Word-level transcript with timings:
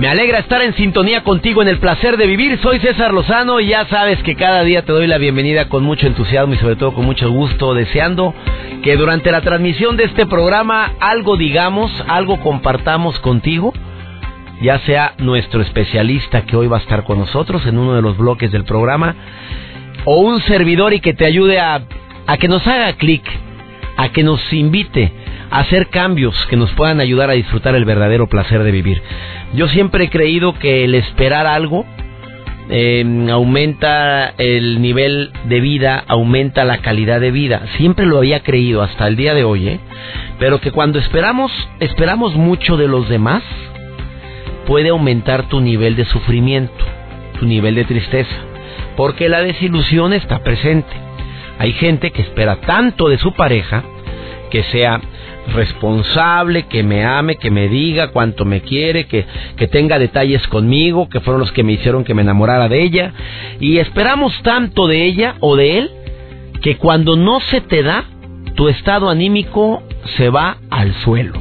Me 0.00 0.08
alegra 0.08 0.38
estar 0.38 0.62
en 0.62 0.74
sintonía 0.76 1.22
contigo 1.24 1.60
en 1.60 1.68
el 1.68 1.78
placer 1.78 2.16
de 2.16 2.26
vivir. 2.26 2.58
Soy 2.62 2.78
César 2.78 3.12
Lozano 3.12 3.60
y 3.60 3.66
ya 3.66 3.84
sabes 3.84 4.22
que 4.22 4.34
cada 4.34 4.64
día 4.64 4.82
te 4.82 4.92
doy 4.92 5.06
la 5.06 5.18
bienvenida 5.18 5.68
con 5.68 5.84
mucho 5.84 6.06
entusiasmo 6.06 6.54
y 6.54 6.56
sobre 6.56 6.76
todo 6.76 6.94
con 6.94 7.04
mucho 7.04 7.30
gusto, 7.30 7.74
deseando 7.74 8.32
que 8.82 8.96
durante 8.96 9.30
la 9.30 9.42
transmisión 9.42 9.98
de 9.98 10.04
este 10.04 10.24
programa 10.24 10.94
algo 11.00 11.36
digamos, 11.36 11.92
algo 12.08 12.40
compartamos 12.40 13.20
contigo, 13.20 13.74
ya 14.62 14.78
sea 14.86 15.12
nuestro 15.18 15.60
especialista 15.60 16.46
que 16.46 16.56
hoy 16.56 16.66
va 16.66 16.78
a 16.78 16.80
estar 16.80 17.04
con 17.04 17.18
nosotros 17.18 17.66
en 17.66 17.76
uno 17.76 17.94
de 17.94 18.00
los 18.00 18.16
bloques 18.16 18.50
del 18.50 18.64
programa, 18.64 19.14
o 20.06 20.20
un 20.20 20.40
servidor 20.44 20.94
y 20.94 21.00
que 21.00 21.12
te 21.12 21.26
ayude 21.26 21.60
a, 21.60 21.82
a 22.26 22.38
que 22.38 22.48
nos 22.48 22.66
haga 22.66 22.94
clic, 22.94 23.24
a 23.98 24.08
que 24.08 24.22
nos 24.22 24.50
invite 24.50 25.12
hacer 25.50 25.88
cambios 25.88 26.34
que 26.46 26.56
nos 26.56 26.70
puedan 26.72 27.00
ayudar 27.00 27.30
a 27.30 27.34
disfrutar 27.34 27.74
el 27.74 27.84
verdadero 27.84 28.28
placer 28.28 28.62
de 28.62 28.70
vivir. 28.70 29.02
Yo 29.54 29.68
siempre 29.68 30.04
he 30.04 30.10
creído 30.10 30.54
que 30.54 30.84
el 30.84 30.94
esperar 30.94 31.46
algo 31.46 31.84
eh, 32.72 33.04
aumenta 33.32 34.32
el 34.38 34.80
nivel 34.80 35.32
de 35.44 35.60
vida, 35.60 36.04
aumenta 36.06 36.64
la 36.64 36.78
calidad 36.78 37.20
de 37.20 37.32
vida. 37.32 37.62
Siempre 37.76 38.06
lo 38.06 38.18
había 38.18 38.44
creído 38.44 38.82
hasta 38.82 39.08
el 39.08 39.16
día 39.16 39.34
de 39.34 39.42
hoy, 39.42 39.68
¿eh? 39.68 39.80
Pero 40.38 40.60
que 40.60 40.70
cuando 40.70 41.00
esperamos, 41.00 41.50
esperamos 41.80 42.36
mucho 42.36 42.76
de 42.76 42.86
los 42.86 43.08
demás, 43.08 43.42
puede 44.66 44.90
aumentar 44.90 45.48
tu 45.48 45.60
nivel 45.60 45.96
de 45.96 46.04
sufrimiento, 46.04 46.84
tu 47.40 47.46
nivel 47.46 47.74
de 47.74 47.84
tristeza, 47.84 48.36
porque 48.96 49.28
la 49.28 49.42
desilusión 49.42 50.12
está 50.12 50.44
presente. 50.44 50.92
Hay 51.58 51.72
gente 51.72 52.12
que 52.12 52.22
espera 52.22 52.60
tanto 52.60 53.08
de 53.08 53.18
su 53.18 53.32
pareja 53.32 53.82
que 54.50 54.62
sea 54.64 55.00
responsable, 55.52 56.64
que 56.64 56.82
me 56.82 57.04
ame, 57.04 57.36
que 57.36 57.50
me 57.50 57.68
diga 57.68 58.08
cuánto 58.08 58.44
me 58.44 58.60
quiere, 58.60 59.06
que, 59.06 59.26
que 59.56 59.66
tenga 59.68 59.98
detalles 59.98 60.46
conmigo, 60.48 61.08
que 61.08 61.20
fueron 61.20 61.40
los 61.40 61.52
que 61.52 61.62
me 61.62 61.72
hicieron 61.72 62.04
que 62.04 62.14
me 62.14 62.22
enamorara 62.22 62.68
de 62.68 62.82
ella. 62.82 63.12
Y 63.60 63.78
esperamos 63.78 64.32
tanto 64.42 64.86
de 64.86 65.04
ella 65.04 65.36
o 65.40 65.56
de 65.56 65.78
él 65.78 65.90
que 66.62 66.76
cuando 66.76 67.16
no 67.16 67.40
se 67.40 67.60
te 67.60 67.82
da, 67.82 68.04
tu 68.54 68.68
estado 68.68 69.08
anímico 69.08 69.82
se 70.16 70.28
va 70.28 70.58
al 70.70 70.94
suelo. 71.02 71.34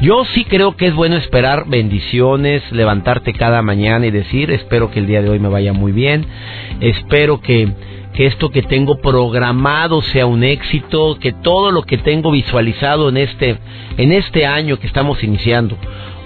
Yo 0.00 0.24
sí 0.26 0.44
creo 0.44 0.76
que 0.76 0.86
es 0.86 0.94
bueno 0.94 1.16
esperar 1.16 1.64
bendiciones, 1.66 2.62
levantarte 2.70 3.32
cada 3.32 3.62
mañana 3.62 4.06
y 4.06 4.12
decir, 4.12 4.50
espero 4.52 4.92
que 4.92 5.00
el 5.00 5.06
día 5.06 5.22
de 5.22 5.28
hoy 5.28 5.40
me 5.40 5.48
vaya 5.48 5.72
muy 5.72 5.90
bien, 5.90 6.24
espero 6.80 7.40
que 7.40 7.72
que 8.18 8.26
esto 8.26 8.50
que 8.50 8.62
tengo 8.62 8.98
programado 9.00 10.02
sea 10.02 10.26
un 10.26 10.42
éxito, 10.42 11.18
que 11.20 11.30
todo 11.30 11.70
lo 11.70 11.84
que 11.84 11.98
tengo 11.98 12.32
visualizado 12.32 13.10
en 13.10 13.16
este, 13.16 13.58
en 13.96 14.10
este 14.10 14.44
año 14.44 14.80
que 14.80 14.88
estamos 14.88 15.22
iniciando, 15.22 15.76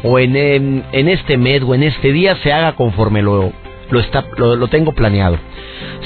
o 0.03 0.19
en, 0.19 0.35
en, 0.35 1.09
este 1.09 1.37
mes 1.37 1.63
o 1.63 1.75
en 1.75 1.83
este 1.83 2.11
día 2.11 2.37
se 2.37 2.51
haga 2.51 2.77
conforme 2.77 3.21
lo, 3.21 3.53
lo, 3.91 4.01
está, 4.01 4.25
lo, 4.39 4.57
lo 4.57 4.69
tengo 4.69 4.93
planeado. 4.93 5.37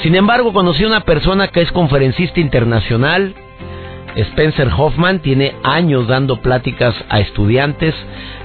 Sin 0.03 0.13
embargo, 0.15 0.51
conocí 0.51 0.83
a 0.83 0.87
una 0.87 1.05
persona 1.05 1.47
que 1.47 1.61
es 1.61 1.71
conferencista 1.71 2.41
internacional, 2.41 3.33
Spencer 4.15 4.69
Hoffman 4.75 5.19
tiene 5.19 5.55
años 5.63 6.07
dando 6.07 6.41
pláticas 6.41 6.95
a 7.09 7.19
estudiantes, 7.19 7.93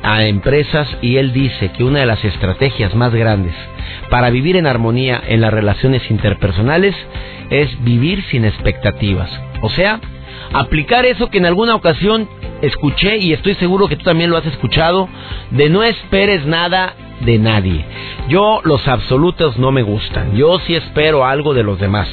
a 0.03 0.25
empresas 0.25 0.89
y 1.01 1.17
él 1.17 1.33
dice 1.33 1.71
que 1.71 1.85
una 1.85 2.01
de 2.01 2.07
las 2.07 2.25
estrategias 2.25 2.95
más 2.95 3.15
grandes 3.15 3.55
para 4.11 4.31
vivir 4.31 4.57
en 4.57 4.67
armonía 4.67 5.23
en 5.27 5.41
las 5.41 5.53
relaciones 5.53 6.11
interpersonales 6.11 6.95
es 7.51 7.83
vivir 7.85 8.23
sin 8.31 8.45
expectativas. 8.45 9.31
O 9.63 9.71
sea, 9.71 10.01
aplicar 10.53 11.07
eso 11.07 11.31
que 11.31 11.39
en 11.39 11.47
alguna 11.47 11.75
ocasión 11.75 12.29
escuché 12.61 13.19
y 13.19 13.33
estoy 13.33 13.55
seguro 13.55 13.89
que 13.89 13.97
tú 13.97 14.05
también 14.05 14.31
lo 14.31 14.37
has 14.37 14.47
escuchado, 14.47 15.09
de 15.51 15.69
no 15.69 15.83
esperes 15.83 16.45
nada 16.47 16.95
de 17.25 17.39
nadie. 17.39 17.85
Yo 18.29 18.61
los 18.65 18.87
absolutos 18.89 19.59
no 19.59 19.73
me 19.73 19.83
gustan. 19.83 20.35
Yo 20.35 20.59
sí 20.61 20.75
espero 20.75 21.25
algo 21.25 21.55
de 21.55 21.63
los 21.63 21.79
demás. 21.79 22.09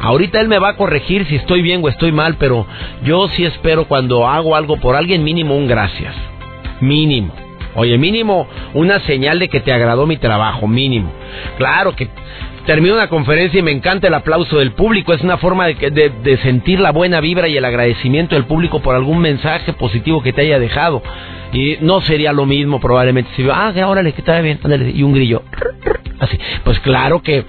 Ahorita 0.00 0.40
él 0.40 0.48
me 0.48 0.58
va 0.58 0.70
a 0.70 0.76
corregir 0.76 1.26
si 1.26 1.36
estoy 1.36 1.62
bien 1.62 1.80
o 1.82 1.88
estoy 1.88 2.12
mal, 2.12 2.36
pero 2.38 2.66
yo 3.04 3.28
sí 3.28 3.44
espero 3.44 3.86
cuando 3.86 4.26
hago 4.26 4.56
algo 4.56 4.76
por 4.76 4.96
alguien 4.96 5.24
mínimo 5.24 5.56
un 5.56 5.66
gracias. 5.66 6.14
Mínimo. 6.80 7.32
Oye, 7.76 7.98
mínimo 7.98 8.46
una 8.72 9.00
señal 9.00 9.38
de 9.38 9.48
que 9.48 9.60
te 9.60 9.72
agradó 9.72 10.06
mi 10.06 10.16
trabajo, 10.16 10.68
mínimo. 10.68 11.10
Claro 11.58 11.96
que 11.96 12.08
termino 12.66 12.94
una 12.94 13.08
conferencia 13.08 13.58
y 13.58 13.62
me 13.62 13.72
encanta 13.72 14.06
el 14.06 14.14
aplauso 14.14 14.58
del 14.58 14.72
público. 14.72 15.12
Es 15.12 15.22
una 15.22 15.38
forma 15.38 15.66
de, 15.66 16.10
de, 16.22 16.36
sentir 16.38 16.80
la 16.80 16.92
buena 16.92 17.20
vibra 17.20 17.48
y 17.48 17.56
el 17.56 17.64
agradecimiento 17.64 18.36
del 18.36 18.44
público 18.44 18.80
por 18.80 18.94
algún 18.94 19.18
mensaje 19.18 19.72
positivo 19.72 20.22
que 20.22 20.32
te 20.32 20.42
haya 20.42 20.58
dejado. 20.58 21.02
Y 21.54 21.78
no 21.80 22.02
sería 22.02 22.32
lo 22.32 22.44
mismo 22.44 22.80
probablemente 22.80 23.30
si 23.36 23.48
ah, 23.50 23.72
órale, 23.86 24.12
que 24.12 24.20
está 24.20 24.40
bien, 24.40 24.60
y 24.94 25.02
un 25.02 25.14
grillo. 25.14 25.42
Así. 26.20 26.38
Pues 26.64 26.78
claro 26.80 27.22
que 27.22 27.46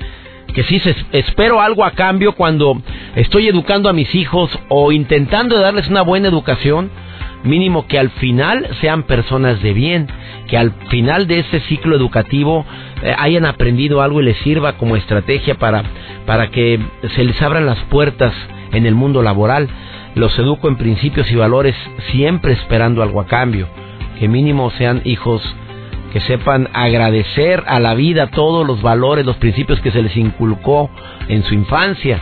que 0.53 0.63
sí 0.63 0.81
espero 1.11 1.59
algo 1.59 1.83
a 1.83 1.91
cambio 1.91 2.31
cuando 2.31 2.81
estoy 3.15 3.49
educando 3.49 3.89
a 3.89 3.93
mis 3.93 4.15
hijos 4.15 4.57
o 4.69 4.93
intentando 4.93 5.59
darles 5.59 5.89
una 5.89 6.01
buena 6.01 6.29
educación 6.29 6.89
mínimo 7.43 7.87
que 7.87 7.99
al 7.99 8.09
final 8.11 8.67
sean 8.81 9.03
personas 9.03 9.61
de 9.61 9.73
bien, 9.73 10.07
que 10.47 10.57
al 10.57 10.71
final 10.89 11.27
de 11.27 11.39
ese 11.39 11.59
ciclo 11.61 11.95
educativo 11.95 12.65
eh, 13.03 13.13
hayan 13.17 13.45
aprendido 13.45 14.01
algo 14.01 14.21
y 14.21 14.25
les 14.25 14.37
sirva 14.37 14.77
como 14.77 14.95
estrategia 14.95 15.55
para, 15.55 15.83
para 16.25 16.49
que 16.49 16.79
se 17.15 17.23
les 17.23 17.39
abran 17.41 17.65
las 17.65 17.79
puertas 17.85 18.33
en 18.71 18.85
el 18.85 18.95
mundo 18.95 19.21
laboral. 19.21 19.69
Los 20.15 20.37
educo 20.39 20.67
en 20.69 20.77
principios 20.77 21.29
y 21.31 21.35
valores 21.35 21.75
siempre 22.11 22.53
esperando 22.53 23.03
algo 23.03 23.19
a 23.21 23.27
cambio, 23.27 23.67
que 24.19 24.27
mínimo 24.27 24.71
sean 24.71 25.01
hijos 25.05 25.41
que 26.13 26.21
sepan 26.21 26.69
agradecer 26.73 27.63
a 27.67 27.79
la 27.79 27.93
vida 27.93 28.27
todos 28.27 28.65
los 28.65 28.81
valores, 28.81 29.25
los 29.25 29.35
principios 29.35 29.81
que 29.81 29.91
se 29.91 30.01
les 30.01 30.15
inculcó 30.15 30.89
en 31.27 31.43
su 31.43 31.53
infancia, 31.53 32.21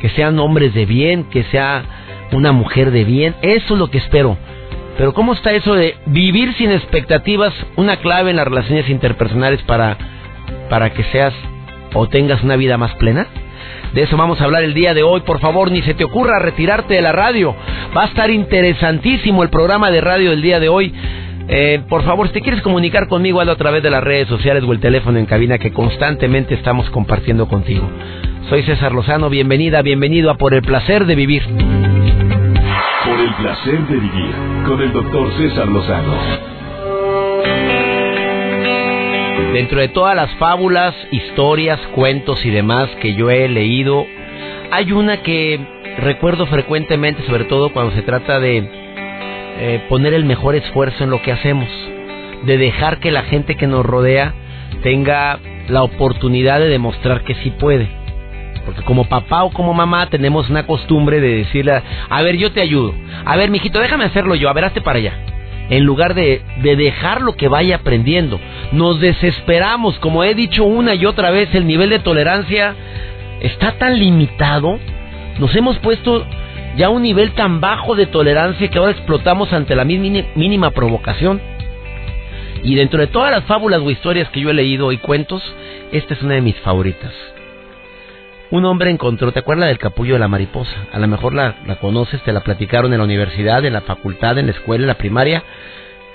que 0.00 0.10
sean 0.10 0.38
hombres 0.38 0.74
de 0.74 0.86
bien, 0.86 1.24
que 1.24 1.42
sea 1.44 1.82
una 2.30 2.52
mujer 2.52 2.92
de 2.92 3.04
bien, 3.04 3.34
eso 3.42 3.74
es 3.74 3.80
lo 3.80 3.90
que 3.90 3.98
espero 3.98 4.38
pero 4.96 5.14
¿cómo 5.14 5.32
está 5.32 5.52
eso 5.52 5.74
de 5.74 5.96
vivir 6.06 6.54
sin 6.54 6.70
expectativas? 6.70 7.52
Una 7.76 7.96
clave 7.96 8.30
en 8.30 8.36
las 8.36 8.46
relaciones 8.46 8.88
interpersonales 8.88 9.62
para, 9.62 9.96
para 10.68 10.90
que 10.90 11.04
seas 11.04 11.32
o 11.94 12.08
tengas 12.08 12.42
una 12.42 12.56
vida 12.56 12.76
más 12.76 12.94
plena. 12.96 13.26
De 13.94 14.02
eso 14.02 14.16
vamos 14.16 14.40
a 14.40 14.44
hablar 14.44 14.62
el 14.62 14.74
día 14.74 14.94
de 14.94 15.02
hoy. 15.02 15.20
Por 15.20 15.40
favor, 15.40 15.70
ni 15.70 15.82
se 15.82 15.94
te 15.94 16.04
ocurra 16.04 16.38
retirarte 16.38 16.94
de 16.94 17.02
la 17.02 17.12
radio. 17.12 17.54
Va 17.96 18.02
a 18.04 18.06
estar 18.06 18.30
interesantísimo 18.30 19.42
el 19.42 19.50
programa 19.50 19.90
de 19.90 20.00
radio 20.00 20.30
del 20.30 20.42
día 20.42 20.60
de 20.60 20.68
hoy. 20.68 20.94
Eh, 21.48 21.82
por 21.88 22.02
favor, 22.04 22.28
si 22.28 22.34
te 22.34 22.40
quieres 22.40 22.62
comunicar 22.62 23.08
conmigo, 23.08 23.40
hazlo 23.40 23.52
a 23.52 23.56
través 23.56 23.82
de 23.82 23.90
las 23.90 24.02
redes 24.02 24.28
sociales 24.28 24.64
o 24.64 24.72
el 24.72 24.80
teléfono 24.80 25.18
en 25.18 25.26
cabina 25.26 25.58
que 25.58 25.72
constantemente 25.72 26.54
estamos 26.54 26.88
compartiendo 26.90 27.48
contigo. 27.48 27.88
Soy 28.48 28.62
César 28.62 28.92
Lozano, 28.92 29.28
bienvenida, 29.28 29.82
bienvenido 29.82 30.30
a 30.30 30.36
Por 30.36 30.54
el 30.54 30.62
Placer 30.62 31.06
de 31.06 31.14
Vivir. 31.14 31.42
Por 31.42 33.18
el 33.20 33.34
placer 33.34 33.86
de 33.88 33.94
vivir 33.96 34.34
con 34.66 34.80
el 34.80 34.92
doctor 34.92 35.32
César 35.36 35.66
Lozano. 35.68 36.14
Dentro 39.52 39.80
de 39.80 39.88
todas 39.88 40.16
las 40.16 40.30
fábulas, 40.36 40.94
historias, 41.10 41.78
cuentos 41.94 42.44
y 42.46 42.50
demás 42.50 42.88
que 43.00 43.14
yo 43.14 43.30
he 43.30 43.48
leído, 43.48 44.06
hay 44.70 44.92
una 44.92 45.18
que 45.18 45.60
recuerdo 45.98 46.46
frecuentemente, 46.46 47.22
sobre 47.26 47.44
todo 47.44 47.70
cuando 47.70 47.94
se 47.94 48.02
trata 48.02 48.40
de 48.40 48.81
eh, 49.64 49.80
poner 49.88 50.12
el 50.12 50.24
mejor 50.24 50.56
esfuerzo 50.56 51.04
en 51.04 51.10
lo 51.10 51.22
que 51.22 51.30
hacemos, 51.30 51.68
de 52.44 52.58
dejar 52.58 52.98
que 52.98 53.12
la 53.12 53.22
gente 53.22 53.54
que 53.54 53.68
nos 53.68 53.86
rodea 53.86 54.34
tenga 54.82 55.38
la 55.68 55.84
oportunidad 55.84 56.58
de 56.58 56.66
demostrar 56.66 57.22
que 57.22 57.36
sí 57.36 57.50
puede. 57.50 57.88
Porque 58.64 58.82
como 58.82 59.04
papá 59.04 59.44
o 59.44 59.50
como 59.50 59.72
mamá 59.72 60.08
tenemos 60.08 60.50
una 60.50 60.66
costumbre 60.66 61.20
de 61.20 61.36
decirle, 61.36 61.80
a 62.10 62.22
ver, 62.22 62.38
yo 62.38 62.50
te 62.50 62.60
ayudo. 62.60 62.92
A 63.24 63.36
ver, 63.36 63.50
mijito, 63.50 63.78
déjame 63.78 64.06
hacerlo 64.06 64.34
yo. 64.34 64.48
A 64.48 64.52
ver, 64.52 64.64
hazte 64.64 64.80
para 64.80 64.98
allá. 64.98 65.12
En 65.70 65.84
lugar 65.84 66.14
de, 66.14 66.42
de 66.60 66.74
dejar 66.74 67.20
lo 67.20 67.36
que 67.36 67.46
vaya 67.46 67.76
aprendiendo. 67.76 68.40
Nos 68.72 69.00
desesperamos. 69.00 69.96
Como 70.00 70.24
he 70.24 70.34
dicho 70.34 70.64
una 70.64 70.96
y 70.96 71.06
otra 71.06 71.30
vez, 71.30 71.54
el 71.54 71.68
nivel 71.68 71.90
de 71.90 72.00
tolerancia 72.00 72.74
está 73.40 73.78
tan 73.78 73.96
limitado. 73.96 74.80
Nos 75.38 75.54
hemos 75.54 75.78
puesto 75.78 76.26
ya 76.76 76.88
un 76.88 77.02
nivel 77.02 77.32
tan 77.32 77.60
bajo 77.60 77.94
de 77.94 78.06
tolerancia 78.06 78.68
que 78.68 78.78
ahora 78.78 78.92
explotamos 78.92 79.52
ante 79.52 79.76
la 79.76 79.84
mínima 79.84 80.70
provocación. 80.70 81.40
Y 82.62 82.74
dentro 82.76 83.00
de 83.00 83.08
todas 83.08 83.30
las 83.30 83.44
fábulas 83.44 83.80
o 83.80 83.90
historias 83.90 84.28
que 84.30 84.40
yo 84.40 84.50
he 84.50 84.54
leído 84.54 84.92
y 84.92 84.98
cuentos, 84.98 85.42
esta 85.90 86.14
es 86.14 86.22
una 86.22 86.34
de 86.34 86.40
mis 86.40 86.58
favoritas. 86.60 87.12
Un 88.50 88.64
hombre 88.66 88.90
encontró, 88.90 89.32
¿te 89.32 89.40
acuerdas 89.40 89.68
del 89.68 89.78
capullo 89.78 90.14
de 90.14 90.20
la 90.20 90.28
mariposa? 90.28 90.74
A 90.92 90.98
lo 90.98 91.08
mejor 91.08 91.34
la, 91.34 91.56
la 91.66 91.76
conoces, 91.76 92.22
te 92.22 92.32
la 92.32 92.40
platicaron 92.42 92.92
en 92.92 92.98
la 92.98 93.04
universidad, 93.04 93.64
en 93.64 93.72
la 93.72 93.80
facultad, 93.80 94.38
en 94.38 94.46
la 94.46 94.52
escuela, 94.52 94.84
en 94.84 94.88
la 94.88 94.98
primaria, 94.98 95.42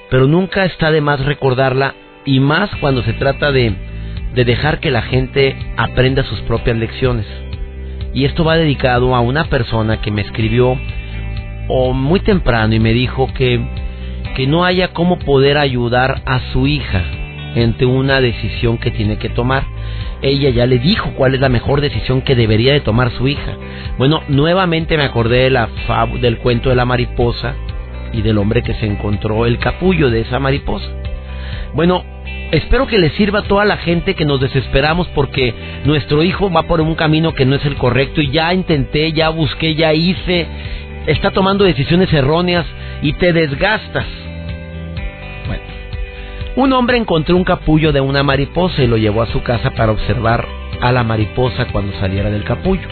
pero 0.09 0.27
nunca 0.27 0.63
está 0.65 0.91
de 0.91 1.01
más 1.01 1.25
recordarla 1.25 1.95
y 2.25 2.39
más 2.39 2.69
cuando 2.79 3.03
se 3.03 3.13
trata 3.13 3.51
de, 3.51 3.73
de 4.33 4.45
dejar 4.45 4.79
que 4.79 4.91
la 4.91 5.01
gente 5.01 5.55
aprenda 5.77 6.23
sus 6.23 6.39
propias 6.41 6.77
lecciones. 6.77 7.25
Y 8.13 8.25
esto 8.25 8.43
va 8.43 8.57
dedicado 8.57 9.15
a 9.15 9.21
una 9.21 9.45
persona 9.45 10.01
que 10.01 10.11
me 10.11 10.21
escribió 10.21 10.77
muy 11.93 12.19
temprano 12.21 12.73
y 12.73 12.79
me 12.79 12.93
dijo 12.93 13.31
que, 13.33 13.59
que 14.35 14.47
no 14.47 14.63
haya 14.63 14.89
cómo 14.89 15.19
poder 15.19 15.57
ayudar 15.57 16.21
a 16.25 16.39
su 16.51 16.67
hija 16.67 17.03
ante 17.55 17.85
una 17.85 18.21
decisión 18.21 18.77
que 18.77 18.91
tiene 18.91 19.17
que 19.17 19.29
tomar. 19.29 19.65
Ella 20.21 20.49
ya 20.49 20.65
le 20.65 20.79
dijo 20.79 21.11
cuál 21.15 21.35
es 21.35 21.41
la 21.41 21.49
mejor 21.49 21.81
decisión 21.81 22.21
que 22.21 22.35
debería 22.35 22.73
de 22.73 22.81
tomar 22.81 23.11
su 23.11 23.27
hija. 23.27 23.57
Bueno, 23.97 24.21
nuevamente 24.27 24.97
me 24.97 25.03
acordé 25.03 25.43
de 25.43 25.49
la 25.49 25.69
del 26.21 26.37
cuento 26.37 26.69
de 26.69 26.75
la 26.75 26.85
mariposa 26.85 27.55
y 28.13 28.21
del 28.21 28.37
hombre 28.37 28.63
que 28.63 28.73
se 28.75 28.85
encontró 28.85 29.45
el 29.45 29.59
capullo 29.59 30.09
de 30.09 30.21
esa 30.21 30.39
mariposa. 30.39 30.87
Bueno, 31.73 32.03
espero 32.51 32.87
que 32.87 32.97
le 32.97 33.09
sirva 33.11 33.39
a 33.39 33.43
toda 33.43 33.65
la 33.65 33.77
gente 33.77 34.15
que 34.15 34.25
nos 34.25 34.39
desesperamos 34.39 35.07
porque 35.09 35.53
nuestro 35.85 36.23
hijo 36.23 36.49
va 36.49 36.63
por 36.63 36.81
un 36.81 36.95
camino 36.95 37.33
que 37.33 37.45
no 37.45 37.55
es 37.55 37.65
el 37.65 37.75
correcto 37.75 38.21
y 38.21 38.31
ya 38.31 38.53
intenté, 38.53 39.11
ya 39.11 39.29
busqué, 39.29 39.75
ya 39.75 39.93
hice, 39.93 40.47
está 41.07 41.31
tomando 41.31 41.65
decisiones 41.65 42.11
erróneas 42.13 42.65
y 43.01 43.13
te 43.13 43.33
desgastas. 43.33 44.05
Bueno, 45.47 45.63
un 46.55 46.73
hombre 46.73 46.97
encontró 46.97 47.35
un 47.35 47.43
capullo 47.43 47.91
de 47.91 48.01
una 48.01 48.23
mariposa 48.23 48.83
y 48.83 48.87
lo 48.87 48.97
llevó 48.97 49.21
a 49.21 49.27
su 49.27 49.43
casa 49.43 49.71
para 49.71 49.91
observar 49.91 50.45
a 50.81 50.91
la 50.91 51.03
mariposa 51.03 51.67
cuando 51.71 51.97
saliera 51.99 52.29
del 52.29 52.43
capullo. 52.43 52.87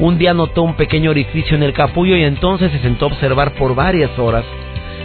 Un 0.00 0.18
día 0.18 0.34
notó 0.34 0.62
un 0.62 0.74
pequeño 0.74 1.10
orificio 1.10 1.56
en 1.56 1.62
el 1.62 1.74
capullo 1.74 2.16
y 2.16 2.24
entonces 2.24 2.72
se 2.72 2.80
sentó 2.80 3.04
a 3.04 3.08
observar 3.08 3.52
por 3.54 3.74
varias 3.74 4.18
horas, 4.18 4.44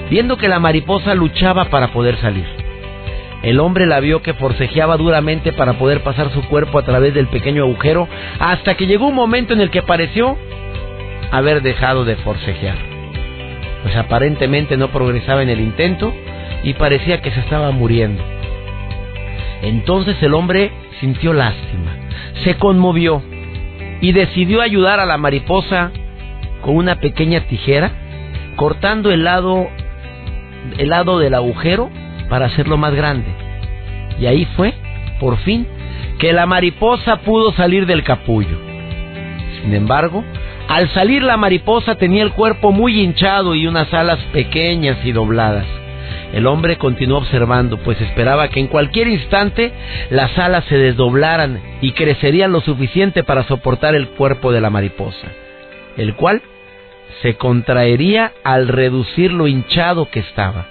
viendo 0.09 0.38
que 0.38 0.47
la 0.47 0.59
mariposa 0.59 1.13
luchaba 1.13 1.65
para 1.65 1.89
poder 1.89 2.18
salir. 2.18 2.56
El 3.44 3.60
hombre 3.60 3.86
la 3.86 4.00
vio 4.00 4.22
que 4.22 4.34
forcejeaba 4.34 4.98
duramente 4.98 5.54
para 5.54 5.74
poder 5.74 6.01
pasar 6.01 6.31
su 6.31 6.42
cuerpo 6.48 6.80
a 6.80 6.84
través 6.84 7.13
del 7.13 7.28
pequeño 7.28 7.63
agujero, 7.63 8.07
hasta 8.39 8.75
que 8.75 8.88
llegó 8.88 9.07
un 9.07 9.16
momento 9.16 9.54
en 9.54 9.62
el 9.62 9.69
que 9.69 9.84
pareció 9.84 10.38
haber 11.31 11.62
dejado 11.62 12.04
de 12.04 12.16
forcejear. 12.18 12.78
Pues 13.84 13.95
aparentemente 13.95 14.75
no 14.75 14.89
progresaba 14.89 15.44
en 15.44 15.50
el 15.50 15.62
intento 15.62 16.13
y 16.63 16.74
parecía 16.74 17.22
que 17.22 17.31
se 17.31 17.39
estaba 17.39 17.72
muriendo. 17.72 18.24
Entonces 19.62 20.22
el 20.22 20.34
hombre 20.34 20.72
sintió 21.00 21.34
lástima, 21.34 21.95
se 22.44 22.56
conmovió 22.56 23.22
y 24.01 24.12
decidió 24.12 24.62
ayudar 24.62 25.00
a 25.00 25.06
la 25.06 25.18
mariposa 25.18 25.92
con 26.62 26.75
una 26.75 26.95
pequeña 26.95 27.42
tijera, 27.42 27.92
cortando 28.56 29.12
el 29.12 29.24
lado, 29.24 29.68
el 30.78 30.89
lado 30.89 31.19
del 31.19 31.36
agujero 31.36 31.89
para 32.29 32.47
hacerlo 32.47 32.77
más 32.77 32.94
grande. 32.94 33.27
Y 34.19 34.25
ahí 34.25 34.45
fue, 34.56 34.74
por 35.19 35.38
fin, 35.39 35.68
que 36.19 36.33
la 36.33 36.45
mariposa 36.45 37.18
pudo 37.18 37.51
salir 37.53 37.85
del 37.85 38.03
capullo. 38.03 38.57
Sin 39.62 39.74
embargo, 39.74 40.24
al 40.68 40.89
salir 40.89 41.24
la 41.24 41.38
mariposa 41.38 41.95
tenía 41.95 42.24
el 42.24 42.33
cuerpo 42.33 42.71
muy 42.71 43.01
hinchado 43.01 43.56
y 43.56 43.68
unas 43.68 43.94
alas 43.94 44.19
pequeñas 44.33 44.97
y 45.03 45.12
dobladas. 45.12 45.65
El 46.33 46.45
hombre 46.45 46.77
continuó 46.77 47.19
observando, 47.19 47.77
pues 47.77 48.00
esperaba 48.01 48.50
que 48.50 48.59
en 48.59 48.68
cualquier 48.68 49.07
instante 49.07 49.71
las 50.09 50.38
alas 50.38 50.65
se 50.65 50.77
desdoblaran 50.77 51.62
y 51.81 51.94
crecerían 51.94 52.51
lo 52.51 52.62
suficiente 52.62 53.24
para 53.24 53.44
soportar 53.44 53.95
el 53.95 54.09
cuerpo 54.09 54.51
de 54.51 54.59
la 54.59 54.69
mariposa, 54.69 55.27
el 55.95 56.15
cual 56.15 56.41
se 57.21 57.35
contraería 57.35 58.33
al 58.44 58.68
reducir 58.68 59.31
lo 59.31 59.47
hinchado 59.47 60.09
que 60.09 60.19
estaba. 60.19 60.68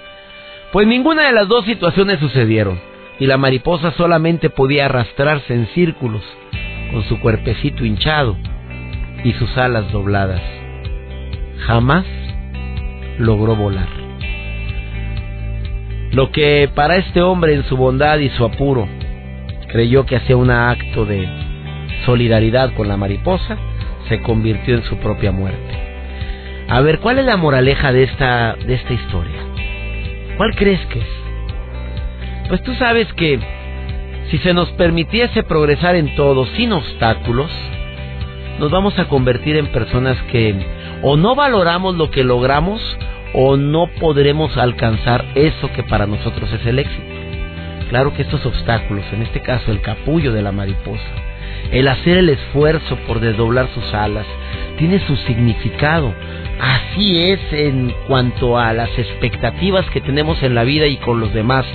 Pues 0.71 0.85
ninguna 0.85 1.27
de 1.27 1.33
las 1.33 1.47
dos 1.47 1.65
situaciones 1.65 2.19
sucedieron, 2.19 2.79
y 3.19 3.25
la 3.25 3.37
mariposa 3.37 3.91
solamente 3.93 4.49
podía 4.49 4.85
arrastrarse 4.85 5.53
en 5.53 5.67
círculos, 5.67 6.23
con 6.91 7.03
su 7.03 7.19
cuerpecito 7.19 7.85
hinchado 7.85 8.37
y 9.23 9.33
sus 9.33 9.57
alas 9.57 9.91
dobladas. 9.91 10.41
Jamás 11.65 12.05
logró 13.17 13.55
volar. 13.55 13.87
Lo 16.11 16.31
que 16.31 16.69
para 16.73 16.97
este 16.97 17.21
hombre 17.21 17.53
en 17.53 17.63
su 17.65 17.77
bondad 17.77 18.19
y 18.19 18.29
su 18.29 18.45
apuro 18.45 18.87
creyó 19.69 20.05
que 20.05 20.15
hacía 20.15 20.37
un 20.37 20.51
acto 20.51 21.05
de 21.05 21.27
solidaridad 22.05 22.73
con 22.73 22.87
la 22.87 22.97
mariposa, 22.97 23.57
se 24.07 24.21
convirtió 24.21 24.75
en 24.75 24.83
su 24.83 24.97
propia 24.97 25.31
muerte. 25.31 25.77
A 26.69 26.81
ver, 26.81 26.99
¿cuál 26.99 27.19
es 27.19 27.25
la 27.25 27.37
moraleja 27.37 27.91
de 27.91 28.03
esta, 28.03 28.55
de 28.55 28.75
esta 28.75 28.93
historia? 28.93 29.47
¿Cuál 30.37 30.55
crees 30.55 30.85
que 30.87 30.99
es? 30.99 31.07
Pues 32.47 32.63
tú 32.63 32.75
sabes 32.75 33.11
que 33.13 33.39
si 34.29 34.37
se 34.39 34.53
nos 34.53 34.69
permitiese 34.73 35.43
progresar 35.43 35.95
en 35.95 36.15
todo 36.15 36.45
sin 36.55 36.71
obstáculos, 36.73 37.49
nos 38.59 38.69
vamos 38.71 38.97
a 38.99 39.07
convertir 39.07 39.57
en 39.57 39.67
personas 39.67 40.17
que 40.31 40.55
o 41.01 41.17
no 41.17 41.35
valoramos 41.35 41.95
lo 41.95 42.11
que 42.11 42.23
logramos 42.23 42.81
o 43.33 43.57
no 43.57 43.87
podremos 43.99 44.55
alcanzar 44.57 45.25
eso 45.35 45.71
que 45.73 45.83
para 45.83 46.07
nosotros 46.07 46.51
es 46.53 46.65
el 46.65 46.79
éxito. 46.79 47.03
Claro 47.89 48.13
que 48.13 48.23
estos 48.23 48.45
obstáculos, 48.45 49.05
en 49.13 49.23
este 49.23 49.41
caso 49.41 49.71
el 49.71 49.81
capullo 49.81 50.33
de 50.33 50.41
la 50.41 50.51
mariposa, 50.51 51.03
el 51.71 51.87
hacer 51.87 52.17
el 52.17 52.29
esfuerzo 52.29 52.95
por 53.07 53.19
desdoblar 53.19 53.69
sus 53.73 53.93
alas, 53.93 54.25
tiene 54.77 54.99
su 55.05 55.15
significado. 55.17 56.13
Así 56.59 57.23
es 57.23 57.39
en 57.51 57.93
cuanto 58.07 58.57
a 58.57 58.73
las 58.73 58.89
expectativas 58.97 59.85
que 59.91 60.01
tenemos 60.01 60.41
en 60.43 60.55
la 60.55 60.63
vida 60.63 60.87
y 60.87 60.97
con 60.97 61.19
los 61.19 61.33
demás. 61.33 61.65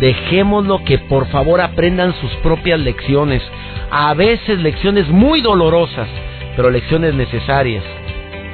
Dejémoslo 0.00 0.84
que 0.84 0.98
por 0.98 1.28
favor 1.28 1.60
aprendan 1.60 2.14
sus 2.20 2.32
propias 2.36 2.78
lecciones. 2.80 3.42
A 3.90 4.12
veces 4.14 4.60
lecciones 4.60 5.08
muy 5.08 5.40
dolorosas, 5.40 6.08
pero 6.56 6.70
lecciones 6.70 7.14
necesarias 7.14 7.84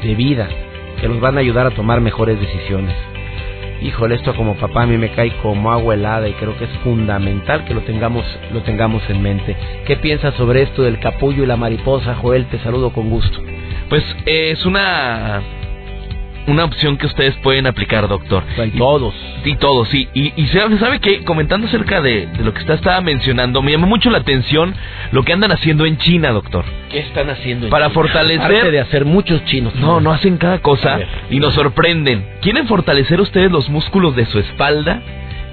de 0.02 0.14
vida 0.14 0.49
que 1.00 1.08
nos 1.08 1.20
van 1.20 1.37
a 1.37 1.40
ayudar 1.40 1.66
a 1.66 1.71
tomar 1.71 2.00
mejores 2.00 2.38
decisiones. 2.40 2.95
Híjole, 3.83 4.14
esto 4.14 4.35
como 4.35 4.54
papá 4.54 4.83
a 4.83 4.87
mí 4.87 4.97
me 4.97 5.11
cae 5.11 5.33
como 5.42 5.71
agua 5.71 5.95
helada 5.95 6.28
y 6.28 6.33
creo 6.35 6.57
que 6.57 6.64
es 6.64 6.71
fundamental 6.83 7.64
que 7.64 7.75
lo 7.75 7.83
tengamos, 7.83 8.25
lo 8.52 8.62
tengamos 8.62 9.02
en 9.11 9.21
mente. 9.21 9.57
¿Qué 9.85 9.97
piensas 9.97 10.35
sobre 10.35 10.62
esto 10.62 10.83
del 10.83 11.00
capullo 11.00 11.42
y 11.42 11.47
la 11.47 11.57
mariposa, 11.57 12.14
Joel? 12.14 12.47
Te 12.47 12.59
saludo 12.61 12.90
con 12.90 13.11
gusto. 13.11 13.40
Pues 13.88 14.05
eh, 14.26 14.50
es 14.53 14.64
una 14.64 15.43
una 16.47 16.64
opción 16.64 16.97
que 16.97 17.07
ustedes 17.07 17.35
pueden 17.37 17.67
aplicar, 17.67 18.07
doctor. 18.09 18.43
Y 18.67 18.79
todos. 18.79 19.14
Y 19.45 19.57
todos, 19.57 19.88
sí. 19.88 20.09
Y, 20.14 20.33
y 20.37 20.47
sabe 20.49 21.00
que, 21.00 21.25
comentando 21.25 21.67
acerca 21.67 22.00
de, 22.00 22.29
lo 22.38 22.53
que 22.53 22.61
usted 22.61 22.75
estaba 22.75 23.00
mencionando, 23.00 23.62
me 23.62 23.73
llama 23.73 23.87
mucho 23.87 24.11
la 24.11 24.19
atención 24.19 24.75
lo 25.12 25.23
que 25.25 25.33
andan 25.33 25.53
haciendo 25.53 25.87
en 25.87 25.99
China, 25.99 26.33
doctor. 26.33 26.64
¿Qué 26.91 27.00
están 27.00 27.31
haciendo? 27.31 27.67
En 27.67 27.71
Para 27.71 27.91
fortalecer. 27.91 28.71
de 28.71 28.81
hacer 28.81 29.05
muchos 29.05 29.45
chinos. 29.47 29.75
No, 29.76 30.00
no 30.00 30.12
hacen 30.12 30.37
cada 30.37 30.59
cosa 30.61 30.99
y 31.31 31.41
nos 31.41 31.55
sorprenden. 31.55 32.25
¿Quieren 32.43 32.67
fortalecer 32.67 33.21
ustedes 33.21 33.50
los 33.50 33.69
músculos 33.69 34.17
de 34.17 34.26
su 34.26 34.38
espalda 34.38 35.00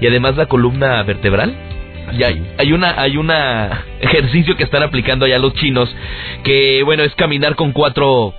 y 0.00 0.06
además 0.06 0.36
la 0.36 0.46
columna 0.46 1.02
vertebral? 1.02 1.54
Y 2.12 2.22
hay, 2.22 2.54
hay 2.58 2.72
una 2.72 3.00
hay 3.00 3.16
una 3.16 3.84
ejercicio 4.00 4.56
que 4.56 4.64
están 4.64 4.82
aplicando 4.82 5.24
allá 5.24 5.38
los 5.38 5.54
chinos 5.54 5.94
que 6.44 6.82
bueno 6.84 7.02
es 7.02 7.14
caminar 7.14 7.54
con 7.54 7.72
cuatro 7.72 8.34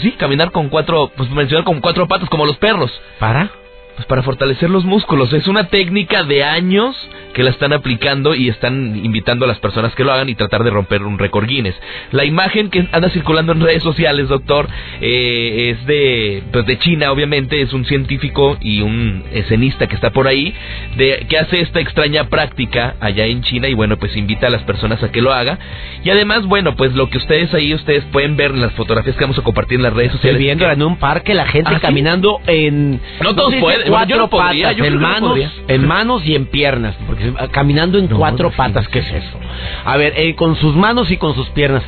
sí, 0.00 0.12
caminar 0.12 0.52
con 0.52 0.68
cuatro, 0.68 1.10
pues 1.16 1.30
mencionar 1.30 1.64
con 1.64 1.80
cuatro 1.80 2.06
patas 2.08 2.28
como 2.28 2.46
los 2.46 2.56
perros. 2.56 2.90
¿Para? 3.18 3.50
Pues 3.96 4.06
para 4.06 4.22
fortalecer 4.22 4.70
los 4.70 4.84
músculos. 4.84 5.32
Es 5.32 5.48
una 5.48 5.68
técnica 5.68 6.22
de 6.22 6.44
años 6.44 6.96
que 7.32 7.42
la 7.42 7.50
están 7.50 7.72
aplicando 7.72 8.34
y 8.34 8.48
están 8.48 8.96
invitando 9.04 9.44
a 9.44 9.48
las 9.48 9.58
personas 9.58 9.94
que 9.94 10.04
lo 10.04 10.12
hagan 10.12 10.28
y 10.28 10.34
tratar 10.34 10.64
de 10.64 10.70
romper 10.70 11.02
un 11.02 11.18
récord 11.18 11.46
Guinness. 11.46 11.74
La 12.10 12.24
imagen 12.24 12.70
que 12.70 12.88
anda 12.92 13.10
circulando 13.10 13.52
en 13.52 13.60
redes 13.60 13.82
sociales, 13.82 14.28
doctor, 14.28 14.68
eh, 15.00 15.70
es 15.70 15.86
de, 15.86 16.42
pues 16.52 16.66
de 16.66 16.78
China, 16.78 17.12
obviamente, 17.12 17.60
es 17.60 17.72
un 17.72 17.84
científico 17.84 18.58
y 18.60 18.80
un 18.80 19.24
escenista 19.32 19.86
que 19.86 19.94
está 19.94 20.10
por 20.10 20.26
ahí, 20.26 20.54
de, 20.96 21.26
que 21.28 21.38
hace 21.38 21.60
esta 21.60 21.80
extraña 21.80 22.28
práctica 22.28 22.96
allá 23.00 23.26
en 23.26 23.42
China 23.42 23.68
y 23.68 23.74
bueno, 23.74 23.96
pues 23.98 24.16
invita 24.16 24.46
a 24.46 24.50
las 24.50 24.62
personas 24.62 25.02
a 25.02 25.10
que 25.10 25.22
lo 25.22 25.32
haga. 25.32 25.58
Y 26.04 26.10
además, 26.10 26.44
bueno, 26.46 26.76
pues 26.76 26.92
lo 26.94 27.08
que 27.08 27.18
ustedes 27.18 27.52
ahí, 27.54 27.74
ustedes 27.74 28.04
pueden 28.12 28.36
ver 28.36 28.50
en 28.52 28.60
las 28.60 28.72
fotografías 28.72 29.16
que 29.16 29.24
vamos 29.24 29.38
a 29.38 29.42
compartir 29.42 29.76
en 29.76 29.82
las 29.82 29.92
redes 29.92 30.12
sociales. 30.12 30.40
Estoy 30.40 30.44
viendo 30.44 30.70
en 30.70 30.82
un 30.82 30.96
parque 30.96 31.34
la 31.34 31.46
gente 31.46 31.72
¿Ah, 31.74 31.80
caminando 31.80 32.40
en... 32.46 33.00
No 33.22 33.34
todos 33.34 33.54
pueden 33.56 33.81
cuatro 33.88 34.28
patas, 34.28 34.76
en 34.78 34.98
manos, 34.98 35.38
en 35.68 35.86
manos 35.86 36.26
y 36.26 36.34
en 36.34 36.46
piernas, 36.46 36.94
porque 37.06 37.32
caminando 37.50 37.98
en 37.98 38.08
cuatro 38.08 38.50
patas, 38.50 38.88
¿qué 38.88 39.00
es 39.00 39.10
eso? 39.10 39.38
A 39.84 39.96
ver, 39.96 40.14
eh, 40.16 40.34
con 40.34 40.56
sus 40.56 40.74
manos 40.74 41.10
y 41.10 41.16
con 41.16 41.34
sus 41.34 41.48
piernas. 41.50 41.82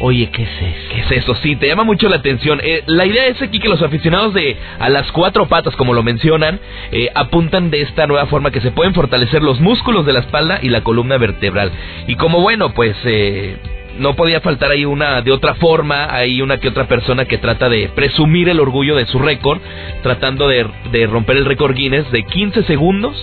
Oye, 0.00 0.30
¿qué 0.30 0.44
es 0.44 0.48
eso? 0.48 0.94
¿Qué 0.94 1.00
es 1.00 1.10
eso? 1.22 1.34
Sí, 1.36 1.56
te 1.56 1.66
llama 1.66 1.84
mucho 1.84 2.08
la 2.08 2.16
atención. 2.16 2.60
Eh, 2.62 2.82
la 2.86 3.04
idea 3.04 3.26
es 3.26 3.40
aquí 3.42 3.58
que 3.58 3.68
los 3.68 3.82
aficionados 3.82 4.32
de 4.32 4.56
a 4.78 4.88
las 4.88 5.10
cuatro 5.12 5.46
patas, 5.46 5.76
como 5.76 5.92
lo 5.92 6.02
mencionan, 6.02 6.58
eh, 6.90 7.10
apuntan 7.14 7.70
de 7.70 7.82
esta 7.82 8.06
nueva 8.06 8.26
forma 8.26 8.50
que 8.50 8.60
se 8.60 8.70
pueden 8.70 8.94
fortalecer 8.94 9.42
los 9.42 9.60
músculos 9.60 10.06
de 10.06 10.14
la 10.14 10.20
espalda 10.20 10.58
y 10.62 10.70
la 10.70 10.82
columna 10.82 11.18
vertebral. 11.18 11.70
Y 12.06 12.14
como 12.16 12.40
bueno, 12.40 12.72
pues 12.72 12.96
eh, 13.04 13.56
no 13.98 14.14
podía 14.14 14.40
faltar 14.40 14.70
ahí 14.70 14.84
una 14.84 15.22
de 15.22 15.32
otra 15.32 15.54
forma, 15.54 16.14
hay 16.14 16.42
una 16.42 16.58
que 16.58 16.68
otra 16.68 16.86
persona 16.86 17.24
que 17.24 17.38
trata 17.38 17.68
de 17.68 17.90
presumir 17.94 18.48
el 18.48 18.60
orgullo 18.60 18.96
de 18.96 19.06
su 19.06 19.18
récord, 19.18 19.60
tratando 20.02 20.48
de, 20.48 20.66
de 20.92 21.06
romper 21.06 21.36
el 21.36 21.44
récord 21.44 21.74
Guinness 21.74 22.10
de 22.10 22.24
15 22.24 22.64
segundos 22.64 23.14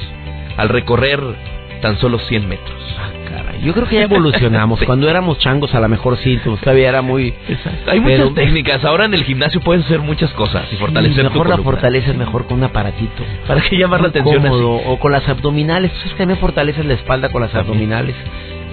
al 0.57 0.69
recorrer 0.69 1.19
tan 1.81 1.97
solo 1.99 2.19
100 2.19 2.47
metros. 2.47 2.95
Ah, 2.99 3.09
caray. 3.29 3.61
Yo 3.61 3.73
creo 3.73 3.87
que 3.87 3.95
ya 3.95 4.03
evolucionamos. 4.03 4.81
Cuando 4.85 5.09
éramos 5.09 5.37
changos, 5.39 5.73
a 5.75 5.79
lo 5.79 5.87
mejor 5.87 6.17
sí, 6.17 6.39
todavía 6.63 6.89
era 6.89 7.01
muy. 7.01 7.33
Hay 7.87 7.99
muchas 7.99 8.33
técnicas. 8.33 8.83
Ahora 8.83 9.05
en 9.05 9.13
el 9.13 9.23
gimnasio 9.23 9.61
puedes 9.61 9.85
hacer 9.85 9.99
muchas 9.99 10.31
cosas 10.33 10.65
y 10.71 10.75
fortalecer 10.77 11.23
mejor 11.23 11.47
tu 11.47 11.57
la 11.57 11.57
fortaleces 11.57 12.15
mejor 12.15 12.45
con 12.47 12.57
un 12.57 12.63
aparatito. 12.63 13.23
¿Para 13.47 13.61
qué 13.61 13.77
llamar 13.77 14.01
la 14.01 14.07
atención 14.09 14.39
así? 14.39 14.47
cómodo, 14.47 14.71
O 14.87 14.99
con 14.99 15.11
las 15.11 15.27
abdominales. 15.27 15.91
Tú 15.91 15.97
sabes 15.97 16.13
que 16.13 16.17
también 16.19 16.39
fortaleces 16.39 16.85
la 16.85 16.93
espalda 16.93 17.29
con 17.29 17.41
las 17.41 17.53
abdominales. 17.53 18.15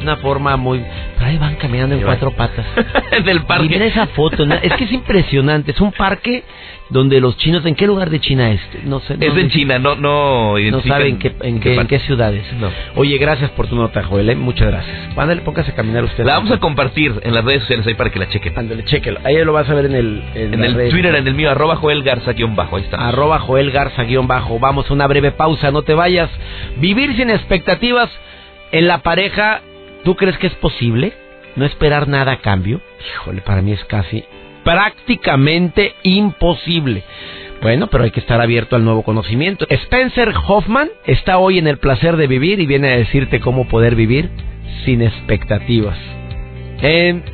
Una 0.05 0.17
forma 0.17 0.55
muy. 0.59 0.85
Pero 1.15 1.31
ahí 1.31 1.39
van 1.39 1.57
caminando 1.57 1.95
en 1.95 2.03
cuatro 2.03 2.31
patas. 2.33 2.67
Del 3.25 3.39
Y 3.39 3.41
parque. 3.41 3.69
mira 3.71 3.87
esa 3.87 4.07
foto, 4.09 4.45
¿no? 4.45 4.55
es 4.55 4.71
que 4.75 4.85
es 4.85 4.93
impresionante. 4.93 5.71
Es 5.71 5.81
un 5.81 5.93
parque 5.93 6.45
donde 6.91 7.23
los 7.23 7.39
chinos, 7.39 7.65
¿en 7.65 7.75
qué 7.75 7.87
lugar 7.87 8.11
de 8.11 8.21
China 8.21 8.51
es? 8.53 8.61
No 8.85 9.01
sé. 9.01 9.17
Es 9.19 9.35
en 9.35 9.49
China, 9.49 9.79
no 9.79 9.95
No 9.95 10.59
no 10.59 10.81
saben 10.83 11.07
en 11.15 11.19
qué, 11.19 11.35
en 11.41 11.59
qué, 11.59 11.75
en 11.77 11.87
qué 11.87 12.01
ciudades. 12.01 12.45
No. 12.61 12.69
Oye, 12.97 13.17
gracias 13.17 13.51
por 13.53 13.67
tu 13.67 13.77
nota, 13.77 14.03
Joel. 14.03 14.29
¿eh? 14.29 14.37
Muchas 14.37 14.69
gracias. 14.69 14.95
Ándale, 15.17 15.41
póngase 15.41 15.71
a 15.71 15.75
caminar 15.75 16.05
usted. 16.05 16.23
La 16.27 16.35
vamos 16.35 16.53
a 16.53 16.59
compartir 16.61 17.19
en 17.23 17.33
las 17.33 17.43
redes 17.43 17.63
sociales 17.63 17.87
ahí 17.87 17.95
para 17.95 18.11
que 18.11 18.19
la 18.19 18.29
chequen. 18.29 18.53
Ándale, 18.59 18.85
chéquelo. 18.85 19.21
Ahí 19.25 19.43
lo 19.43 19.55
vas 19.55 19.71
a 19.71 19.75
ver 19.75 19.87
en 19.87 19.95
el... 19.95 20.23
En 20.35 20.63
el 20.63 20.75
redes. 20.75 20.91
Twitter, 20.91 21.15
en 21.15 21.27
el 21.27 21.35
mío, 21.35 21.51
arroba 21.51 21.77
Joel 21.77 22.03
Garza 22.03 22.33
guion 22.35 22.55
bajo, 22.55 22.77
ahí 22.77 22.83
está. 22.83 22.99
Arroba 23.09 23.39
Joel 23.39 23.71
Garza 23.71 24.03
guion 24.03 24.27
bajo. 24.27 24.59
Vamos 24.59 24.91
a 24.91 24.93
una 24.93 25.07
breve 25.07 25.33
pausa, 25.33 25.71
no 25.71 25.81
te 25.81 25.95
vayas. 25.95 26.29
Vivir 26.77 27.17
sin 27.17 27.31
expectativas 27.31 28.11
en 28.73 28.87
la 28.89 28.99
pareja, 28.99 29.63
¿tú 30.05 30.15
crees 30.17 30.39
que 30.39 30.47
es 30.47 30.55
posible? 30.55 31.13
¿No 31.57 31.65
esperar 31.65 32.09
nada 32.09 32.33
a 32.33 32.41
cambio? 32.41 32.81
Híjole, 33.15 33.41
para 33.41 33.63
mí 33.63 33.73
es 33.73 33.85
casi 33.85 34.25
prácticamente 34.65 35.95
imposible. 36.03 37.05
Bueno, 37.63 37.87
pero 37.89 38.05
hay 38.05 38.11
que 38.11 38.21
estar 38.21 38.41
abierto 38.41 38.77
al 38.77 38.85
nuevo 38.85 39.03
conocimiento. 39.03 39.67
Spencer 39.69 40.35
Hoffman 40.47 40.91
está 41.07 41.39
hoy 41.39 41.59
en 41.59 41.67
el 41.67 41.79
placer 41.79 42.17
de 42.17 42.27
vivir 42.27 42.61
y 42.61 42.67
viene 42.67 42.93
a 42.93 42.97
decirte 42.97 43.41
cómo 43.41 43.69
poder 43.69 43.95
vivir 43.95 44.31
sin 44.85 45.03
expectativas. 45.03 45.99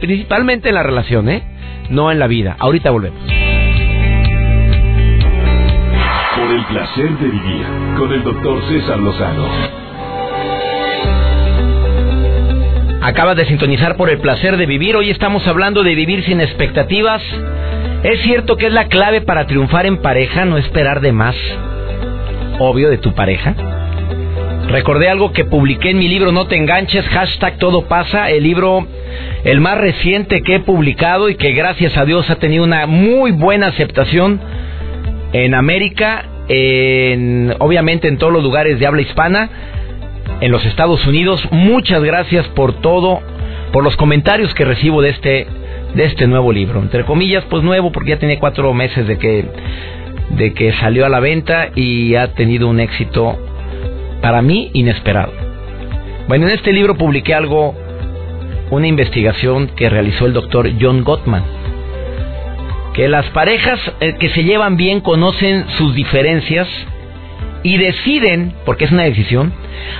Principalmente 0.01 0.69
en 0.69 0.75
la 0.77 0.83
relación, 0.83 1.29
¿eh? 1.29 1.43
No 1.89 2.13
en 2.13 2.21
la 2.21 2.29
vida. 2.29 2.57
Ahorita 2.61 2.91
volvemos. 2.91 3.21
Por 6.37 6.51
el 6.53 6.65
placer 6.67 7.11
de 7.19 7.29
vivir 7.29 7.67
con 7.99 8.13
el 8.13 8.23
doctor 8.23 8.63
César 8.69 8.99
Lozano. 8.99 9.90
Acabas 13.03 13.35
de 13.35 13.47
sintonizar 13.47 13.97
por 13.97 14.11
el 14.11 14.19
placer 14.19 14.59
de 14.59 14.67
vivir. 14.67 14.95
Hoy 14.95 15.09
estamos 15.09 15.47
hablando 15.47 15.83
de 15.83 15.95
vivir 15.95 16.23
sin 16.25 16.39
expectativas. 16.39 17.23
Es 18.03 18.21
cierto 18.21 18.59
que 18.59 18.67
es 18.67 18.73
la 18.75 18.89
clave 18.89 19.23
para 19.23 19.47
triunfar 19.47 19.87
en 19.87 20.03
pareja, 20.03 20.45
no 20.45 20.59
esperar 20.59 21.01
de 21.01 21.11
más. 21.11 21.35
Obvio, 22.59 22.91
de 22.91 22.99
tu 22.99 23.15
pareja. 23.15 23.55
Recordé 24.69 25.09
algo 25.09 25.33
que 25.33 25.47
publiqué 25.47 25.91
en 25.91 25.99
mi 25.99 26.09
libro 26.09 26.31
No 26.31 26.47
te 26.47 26.57
enganches, 26.57 27.07
hashtag 27.07 27.57
todo 27.57 27.87
pasa, 27.87 28.31
el 28.31 28.43
libro 28.43 28.87
el 29.45 29.61
más 29.63 29.79
reciente 29.79 30.43
que 30.43 30.57
he 30.57 30.61
publicado 30.61 31.31
y 31.31 31.37
que 31.37 31.53
gracias 31.53 31.97
a 31.97 32.05
Dios 32.05 32.29
ha 32.29 32.37
tenido 32.37 32.65
una 32.65 32.87
muy 32.87 33.33
buena 33.33 33.69
aceptación 33.69 34.41
en 35.33 35.55
América, 35.55 36.27
en, 36.49 37.55
obviamente 37.61 38.09
en 38.09 38.19
todos 38.19 38.33
los 38.33 38.43
lugares 38.43 38.79
de 38.79 38.87
habla 38.87 39.01
hispana 39.01 39.51
en 40.41 40.53
los 40.53 40.65
Estados 40.65 41.07
Unidos. 41.07 41.47
Muchas 41.51 42.03
gracias 42.03 42.47
por 42.49 42.81
todo, 42.81 43.21
por 43.73 43.85
los 43.85 43.97
comentarios 43.97 44.55
que 44.55 44.65
recibo 44.65 45.03
de 45.03 45.11
este 45.11 45.47
de 45.95 46.05
este 46.05 46.27
nuevo 46.27 46.53
libro. 46.53 46.81
Entre 46.81 47.05
comillas, 47.05 47.45
pues 47.51 47.63
nuevo 47.63 47.91
porque 47.93 48.11
ya 48.11 48.19
tiene 48.19 48.39
cuatro 48.39 48.73
meses 48.73 49.07
de 49.07 49.19
que 49.19 49.45
de 50.31 50.55
que 50.55 50.73
salió 50.75 51.07
a 51.07 51.09
la 51.09 51.21
venta 51.21 51.71
y 51.75 52.15
ha 52.15 52.35
tenido 52.35 52.69
un 52.69 52.81
éxito 52.81 53.37
para 54.23 54.43
mí 54.43 54.71
inesperado. 54.73 55.33
Bueno, 56.29 56.47
en 56.47 56.53
este 56.53 56.73
libro 56.73 56.97
publiqué 56.97 57.35
algo, 57.35 57.75
una 58.71 58.87
investigación 58.87 59.69
que 59.75 59.89
realizó 59.89 60.27
el 60.27 60.33
doctor 60.33 60.71
John 60.81 61.03
Gottman, 61.03 61.43
que 62.95 63.09
las 63.09 63.27
parejas 63.31 63.81
eh, 64.01 64.15
que 64.21 64.29
se 64.29 64.45
llevan 64.45 64.77
bien 64.77 65.01
conocen 65.01 65.67
sus 65.79 65.95
diferencias 65.95 66.69
y 67.63 67.77
deciden, 67.77 68.55
porque 68.65 68.85
es 68.85 68.93
una 68.93 69.03
decisión, 69.05 69.53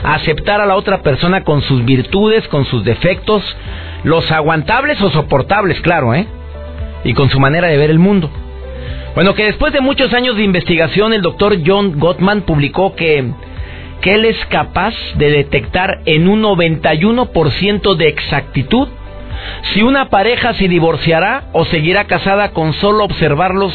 aceptar 0.03 0.61
a 0.61 0.67
la 0.67 0.77
otra 0.77 1.03
persona 1.03 1.45
con 1.45 1.63
sus 1.63 1.85
virtudes, 1.85 2.47
con 2.49 2.65
sus 2.65 2.85
defectos, 2.85 3.43
los 4.05 4.31
aguantables 4.31 5.01
o 5.01 5.11
soportables, 5.11 5.81
claro, 5.81 6.15
¿eh? 6.15 6.27
Y 7.05 7.15
con 7.15 7.31
su 7.31 7.39
manera 7.39 7.69
de 7.69 7.77
ver 7.77 7.91
el 7.91 7.99
mundo. 7.99 8.31
Bueno, 9.15 9.35
que 9.35 9.45
después 9.45 9.73
de 9.73 9.81
muchos 9.81 10.13
años 10.13 10.37
de 10.37 10.45
investigación, 10.45 11.13
el 11.13 11.23
doctor 11.23 11.57
John 11.67 11.99
Gottman 11.99 12.43
publicó 12.43 12.95
que, 12.95 13.33
que 14.01 14.15
él 14.15 14.25
es 14.25 14.37
capaz 14.47 14.95
de 15.17 15.31
detectar 15.31 16.01
en 16.07 16.29
un 16.29 16.43
91% 16.43 17.97
de 17.97 18.09
exactitud 18.09 18.89
si 19.73 19.83
una 19.83 20.09
pareja 20.09 20.55
se 20.55 20.69
divorciará 20.69 21.45
o 21.53 21.65
seguirá 21.65 22.05
casada 22.05 22.51
con 22.51 22.73
solo 22.75 23.05
observarlos 23.05 23.73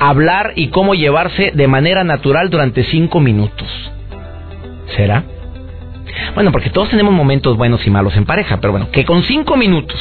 hablar 0.00 0.54
y 0.56 0.68
cómo 0.68 0.94
llevarse 0.94 1.52
de 1.54 1.68
manera 1.68 2.02
natural 2.02 2.50
durante 2.50 2.82
cinco 2.84 3.20
minutos. 3.20 3.68
¿Será? 4.96 5.22
Bueno, 6.34 6.50
porque 6.50 6.70
todos 6.70 6.90
tenemos 6.90 7.14
momentos 7.14 7.56
buenos 7.56 7.86
y 7.86 7.90
malos 7.90 8.16
en 8.16 8.24
pareja, 8.24 8.58
pero 8.60 8.72
bueno, 8.72 8.90
que 8.90 9.04
con 9.04 9.22
cinco 9.22 9.56
minutos 9.56 9.98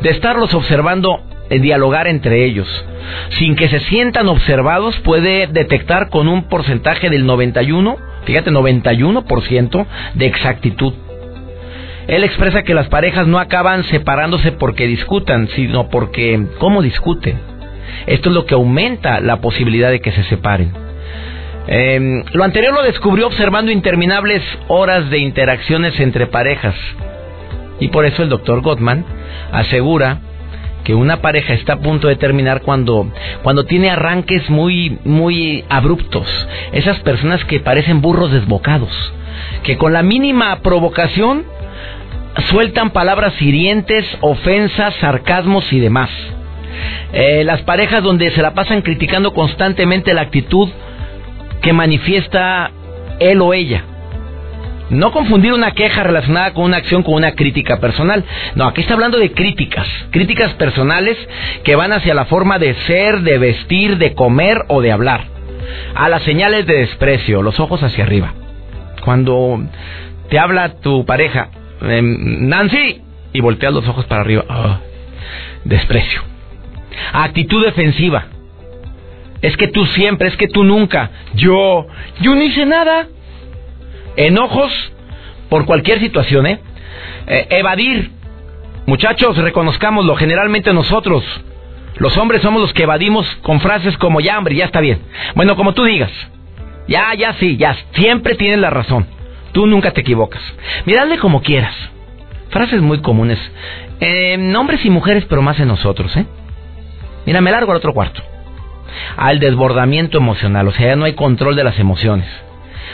de 0.00 0.10
estarlos 0.10 0.54
observando, 0.54 1.20
eh, 1.50 1.58
dialogar 1.58 2.06
entre 2.06 2.44
ellos, 2.44 2.68
sin 3.38 3.56
que 3.56 3.68
se 3.68 3.80
sientan 3.80 4.28
observados, 4.28 4.96
puede 5.00 5.48
detectar 5.48 6.08
con 6.08 6.28
un 6.28 6.44
porcentaje 6.44 7.10
del 7.10 7.26
91, 7.26 7.96
fíjate, 8.24 8.50
91% 8.50 9.86
de 10.14 10.26
exactitud. 10.26 10.94
Él 12.06 12.24
expresa 12.24 12.62
que 12.62 12.74
las 12.74 12.88
parejas 12.88 13.26
no 13.26 13.38
acaban 13.38 13.84
separándose 13.84 14.52
porque 14.52 14.86
discutan, 14.86 15.48
sino 15.48 15.88
porque 15.90 16.46
cómo 16.58 16.82
discuten. 16.82 17.59
Esto 18.06 18.28
es 18.30 18.34
lo 18.34 18.46
que 18.46 18.54
aumenta 18.54 19.20
la 19.20 19.40
posibilidad 19.40 19.90
de 19.90 20.00
que 20.00 20.12
se 20.12 20.24
separen. 20.24 20.72
Eh, 21.66 22.24
lo 22.32 22.44
anterior 22.44 22.74
lo 22.74 22.82
descubrió 22.82 23.26
observando 23.26 23.70
interminables 23.70 24.42
horas 24.68 25.08
de 25.10 25.18
interacciones 25.18 25.98
entre 26.00 26.26
parejas. 26.26 26.74
Y 27.78 27.88
por 27.88 28.04
eso 28.04 28.22
el 28.22 28.28
doctor 28.28 28.60
Gottman 28.60 29.04
asegura 29.52 30.18
que 30.84 30.94
una 30.94 31.20
pareja 31.20 31.52
está 31.52 31.74
a 31.74 31.80
punto 31.80 32.08
de 32.08 32.16
terminar 32.16 32.62
cuando, 32.62 33.12
cuando 33.42 33.64
tiene 33.64 33.90
arranques 33.90 34.48
muy, 34.50 34.98
muy 35.04 35.64
abruptos. 35.68 36.26
Esas 36.72 36.98
personas 37.00 37.44
que 37.44 37.60
parecen 37.60 38.00
burros 38.00 38.32
desbocados. 38.32 38.90
Que 39.62 39.76
con 39.76 39.92
la 39.92 40.02
mínima 40.02 40.60
provocación 40.60 41.44
sueltan 42.50 42.90
palabras 42.90 43.40
hirientes, 43.40 44.06
ofensas, 44.20 44.94
sarcasmos 44.96 45.72
y 45.72 45.80
demás. 45.80 46.10
Eh, 47.12 47.42
las 47.44 47.62
parejas 47.62 48.02
donde 48.02 48.30
se 48.30 48.42
la 48.42 48.54
pasan 48.54 48.82
criticando 48.82 49.32
constantemente 49.32 50.14
la 50.14 50.22
actitud 50.22 50.68
que 51.60 51.72
manifiesta 51.72 52.70
él 53.18 53.40
o 53.42 53.52
ella. 53.54 53.84
No 54.90 55.12
confundir 55.12 55.52
una 55.52 55.70
queja 55.70 56.02
relacionada 56.02 56.52
con 56.52 56.64
una 56.64 56.78
acción 56.78 57.04
con 57.04 57.14
una 57.14 57.32
crítica 57.32 57.78
personal. 57.78 58.24
No, 58.56 58.66
aquí 58.66 58.80
está 58.80 58.94
hablando 58.94 59.18
de 59.18 59.32
críticas. 59.32 59.86
Críticas 60.10 60.52
personales 60.54 61.16
que 61.62 61.76
van 61.76 61.92
hacia 61.92 62.12
la 62.12 62.24
forma 62.24 62.58
de 62.58 62.74
ser, 62.86 63.20
de 63.20 63.38
vestir, 63.38 63.98
de 63.98 64.14
comer 64.14 64.64
o 64.66 64.80
de 64.80 64.90
hablar. 64.90 65.24
A 65.94 66.08
las 66.08 66.22
señales 66.22 66.66
de 66.66 66.78
desprecio, 66.78 67.42
los 67.42 67.60
ojos 67.60 67.82
hacia 67.84 68.02
arriba. 68.02 68.34
Cuando 69.04 69.60
te 70.28 70.40
habla 70.40 70.80
tu 70.80 71.04
pareja, 71.06 71.50
eh, 71.82 72.00
Nancy, 72.02 73.00
y 73.32 73.40
volteas 73.40 73.72
los 73.72 73.86
ojos 73.86 74.06
para 74.06 74.22
arriba. 74.22 74.44
Ah, 74.48 74.80
desprecio. 75.64 76.29
Actitud 77.12 77.64
defensiva. 77.64 78.26
Es 79.42 79.56
que 79.56 79.68
tú 79.68 79.86
siempre, 79.86 80.28
es 80.28 80.36
que 80.36 80.48
tú 80.48 80.64
nunca. 80.64 81.10
Yo, 81.34 81.86
yo 82.20 82.34
no 82.34 82.42
hice 82.42 82.66
nada. 82.66 83.08
Enojos 84.16 84.72
por 85.48 85.64
cualquier 85.64 86.00
situación, 86.00 86.46
¿eh? 86.46 86.60
Eh, 87.26 87.46
evadir. 87.50 88.10
Muchachos, 88.86 89.36
reconozcámoslo. 89.36 90.16
Generalmente 90.16 90.72
nosotros, 90.72 91.24
los 91.96 92.16
hombres, 92.18 92.42
somos 92.42 92.60
los 92.60 92.72
que 92.72 92.82
evadimos 92.82 93.26
con 93.42 93.60
frases 93.60 93.96
como 93.98 94.20
ya, 94.20 94.36
hombre, 94.36 94.54
ya 94.56 94.66
está 94.66 94.80
bien. 94.80 95.00
Bueno, 95.34 95.56
como 95.56 95.72
tú 95.74 95.84
digas. 95.84 96.10
Ya, 96.88 97.14
ya 97.14 97.34
sí, 97.34 97.56
ya. 97.56 97.76
Siempre 97.94 98.34
tienes 98.34 98.58
la 98.58 98.70
razón. 98.70 99.06
Tú 99.52 99.66
nunca 99.66 99.92
te 99.92 100.00
equivocas. 100.00 100.42
Miradle 100.86 101.18
como 101.18 101.42
quieras. 101.42 101.74
Frases 102.50 102.80
muy 102.80 103.00
comunes. 103.00 103.38
En 104.00 104.54
hombres 104.56 104.84
y 104.84 104.90
mujeres, 104.90 105.24
pero 105.28 105.40
más 105.40 105.58
en 105.60 105.68
nosotros, 105.68 106.16
¿eh? 106.16 106.26
Mira, 107.26 107.40
me 107.40 107.50
largo 107.50 107.72
al 107.72 107.78
otro 107.78 107.92
cuarto. 107.92 108.22
Al 109.16 109.38
desbordamiento 109.38 110.18
emocional, 110.18 110.68
o 110.68 110.72
sea, 110.72 110.88
ya 110.88 110.96
no 110.96 111.04
hay 111.04 111.12
control 111.14 111.56
de 111.56 111.64
las 111.64 111.78
emociones. 111.78 112.26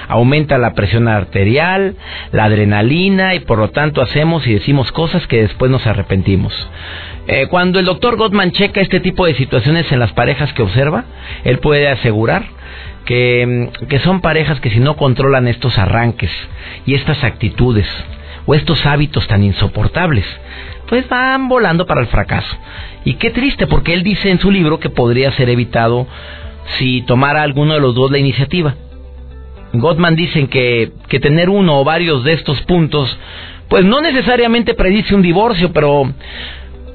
Aumenta 0.08 0.58
la 0.58 0.74
presión 0.74 1.08
arterial, 1.08 1.96
la 2.32 2.44
adrenalina 2.44 3.34
y 3.34 3.40
por 3.40 3.58
lo 3.58 3.70
tanto 3.70 4.02
hacemos 4.02 4.46
y 4.46 4.54
decimos 4.54 4.92
cosas 4.92 5.26
que 5.26 5.42
después 5.42 5.70
nos 5.70 5.86
arrepentimos. 5.86 6.52
Eh, 7.28 7.46
cuando 7.48 7.80
el 7.80 7.86
doctor 7.86 8.16
Gottman 8.16 8.52
checa 8.52 8.80
este 8.80 9.00
tipo 9.00 9.26
de 9.26 9.34
situaciones 9.34 9.90
en 9.90 9.98
las 9.98 10.12
parejas 10.12 10.52
que 10.52 10.62
observa, 10.62 11.04
él 11.44 11.58
puede 11.58 11.88
asegurar 11.88 12.44
que, 13.04 13.70
mm, 13.72 13.86
que 13.86 13.98
son 14.00 14.20
parejas 14.20 14.60
que 14.60 14.70
si 14.70 14.78
no 14.78 14.96
controlan 14.96 15.48
estos 15.48 15.76
arranques 15.78 16.30
y 16.84 16.94
estas 16.94 17.24
actitudes 17.24 17.88
o 18.46 18.54
estos 18.54 18.86
hábitos 18.86 19.26
tan 19.26 19.42
insoportables, 19.42 20.24
pues 20.88 21.08
van 21.08 21.48
volando 21.48 21.86
para 21.86 22.00
el 22.00 22.06
fracaso. 22.08 22.56
Y 23.04 23.14
qué 23.14 23.30
triste, 23.30 23.66
porque 23.66 23.94
él 23.94 24.02
dice 24.02 24.30
en 24.30 24.38
su 24.38 24.50
libro 24.50 24.78
que 24.78 24.90
podría 24.90 25.32
ser 25.32 25.48
evitado 25.48 26.06
si 26.78 27.02
tomara 27.02 27.42
alguno 27.42 27.74
de 27.74 27.80
los 27.80 27.94
dos 27.94 28.10
la 28.10 28.18
iniciativa. 28.18 28.74
Gottman 29.72 30.16
dice 30.16 30.48
que, 30.48 30.92
que 31.08 31.20
tener 31.20 31.48
uno 31.48 31.80
o 31.80 31.84
varios 31.84 32.24
de 32.24 32.32
estos 32.32 32.60
puntos, 32.62 33.16
pues 33.68 33.84
no 33.84 34.00
necesariamente 34.00 34.74
predice 34.74 35.14
un 35.14 35.22
divorcio, 35.22 35.72
pero 35.72 36.12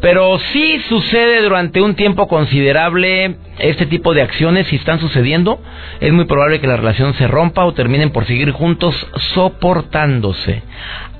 pero 0.01 0.39
sí 0.51 0.81
sucede 0.89 1.43
durante 1.43 1.79
un 1.79 1.93
tiempo 1.93 2.27
considerable 2.27 3.35
este 3.59 3.85
tipo 3.85 4.15
de 4.15 4.23
acciones, 4.23 4.65
si 4.67 4.77
están 4.77 4.99
sucediendo, 4.99 5.61
es 5.99 6.11
muy 6.11 6.25
probable 6.25 6.59
que 6.59 6.65
la 6.65 6.77
relación 6.77 7.13
se 7.13 7.27
rompa 7.27 7.65
o 7.65 7.73
terminen 7.73 8.09
por 8.09 8.25
seguir 8.25 8.49
juntos 8.51 8.95
soportándose, 9.35 10.63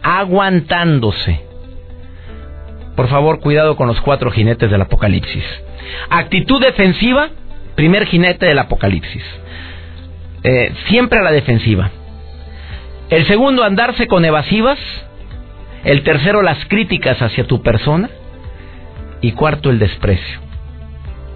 aguantándose. 0.01 1.50
Por 3.01 3.10
favor, 3.10 3.39
cuidado 3.39 3.75
con 3.75 3.88
los 3.88 4.00
cuatro 4.00 4.29
jinetes 4.29 4.70
del 4.70 4.79
apocalipsis. 4.79 5.43
Actitud 6.12 6.62
defensiva, 6.62 7.29
primer 7.74 8.05
jinete 8.05 8.46
del 8.46 8.60
apocalipsis. 8.60 9.24
Eh, 10.43 10.72
siempre 10.88 11.17
a 11.17 11.24
la 11.24 11.31
defensiva. 11.31 11.89
El 13.10 13.25
segundo, 13.25 13.63
andarse 13.63 14.05
con 14.05 14.24
evasivas. 14.24 14.77
El 15.84 16.03
tercero, 16.03 16.43
las 16.43 16.63
críticas 16.65 17.20
hacia 17.24 17.48
tu 17.48 17.63
persona. 17.63 18.12
Y 19.20 19.31
cuarto, 19.31 19.72
el 19.72 19.79
desprecio. 19.79 20.39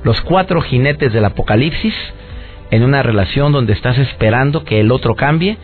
Los 0.04 0.22
cuatro 0.22 0.62
jinetes 0.62 1.14
del 1.14 1.26
apocalipsis 1.26 1.96
en 2.70 2.84
una 2.84 3.02
relación 3.02 3.54
donde 3.54 3.74
estás 3.74 3.98
esperando 3.98 4.66
que 4.66 4.82
el 4.82 4.92
otro 4.92 5.16
cambie, 5.16 5.58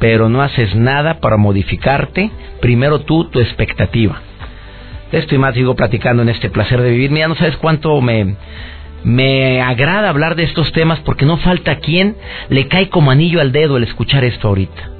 pero 0.00 0.28
no 0.28 0.42
haces 0.42 0.74
nada 0.74 1.18
para 1.18 1.38
modificarte, 1.38 2.30
primero 2.60 3.00
tú, 3.00 3.30
tu 3.30 3.40
expectativa. 3.40 4.20
Esto 5.12 5.34
y 5.34 5.38
más 5.38 5.54
sigo 5.54 5.74
platicando 5.74 6.22
en 6.22 6.28
este 6.28 6.50
placer 6.50 6.80
de 6.80 6.90
vivir. 6.90 7.10
Mira, 7.10 7.28
no 7.28 7.34
sabes 7.34 7.56
cuánto 7.56 8.00
me, 8.00 8.36
me 9.02 9.60
agrada 9.60 10.08
hablar 10.08 10.36
de 10.36 10.44
estos 10.44 10.72
temas 10.72 11.00
porque 11.00 11.26
no 11.26 11.36
falta 11.38 11.76
quien 11.76 12.16
le 12.48 12.68
cae 12.68 12.88
como 12.88 13.10
anillo 13.10 13.40
al 13.40 13.52
dedo 13.52 13.76
el 13.76 13.84
escuchar 13.84 14.24
esto 14.24 14.48
ahorita. 14.48 14.90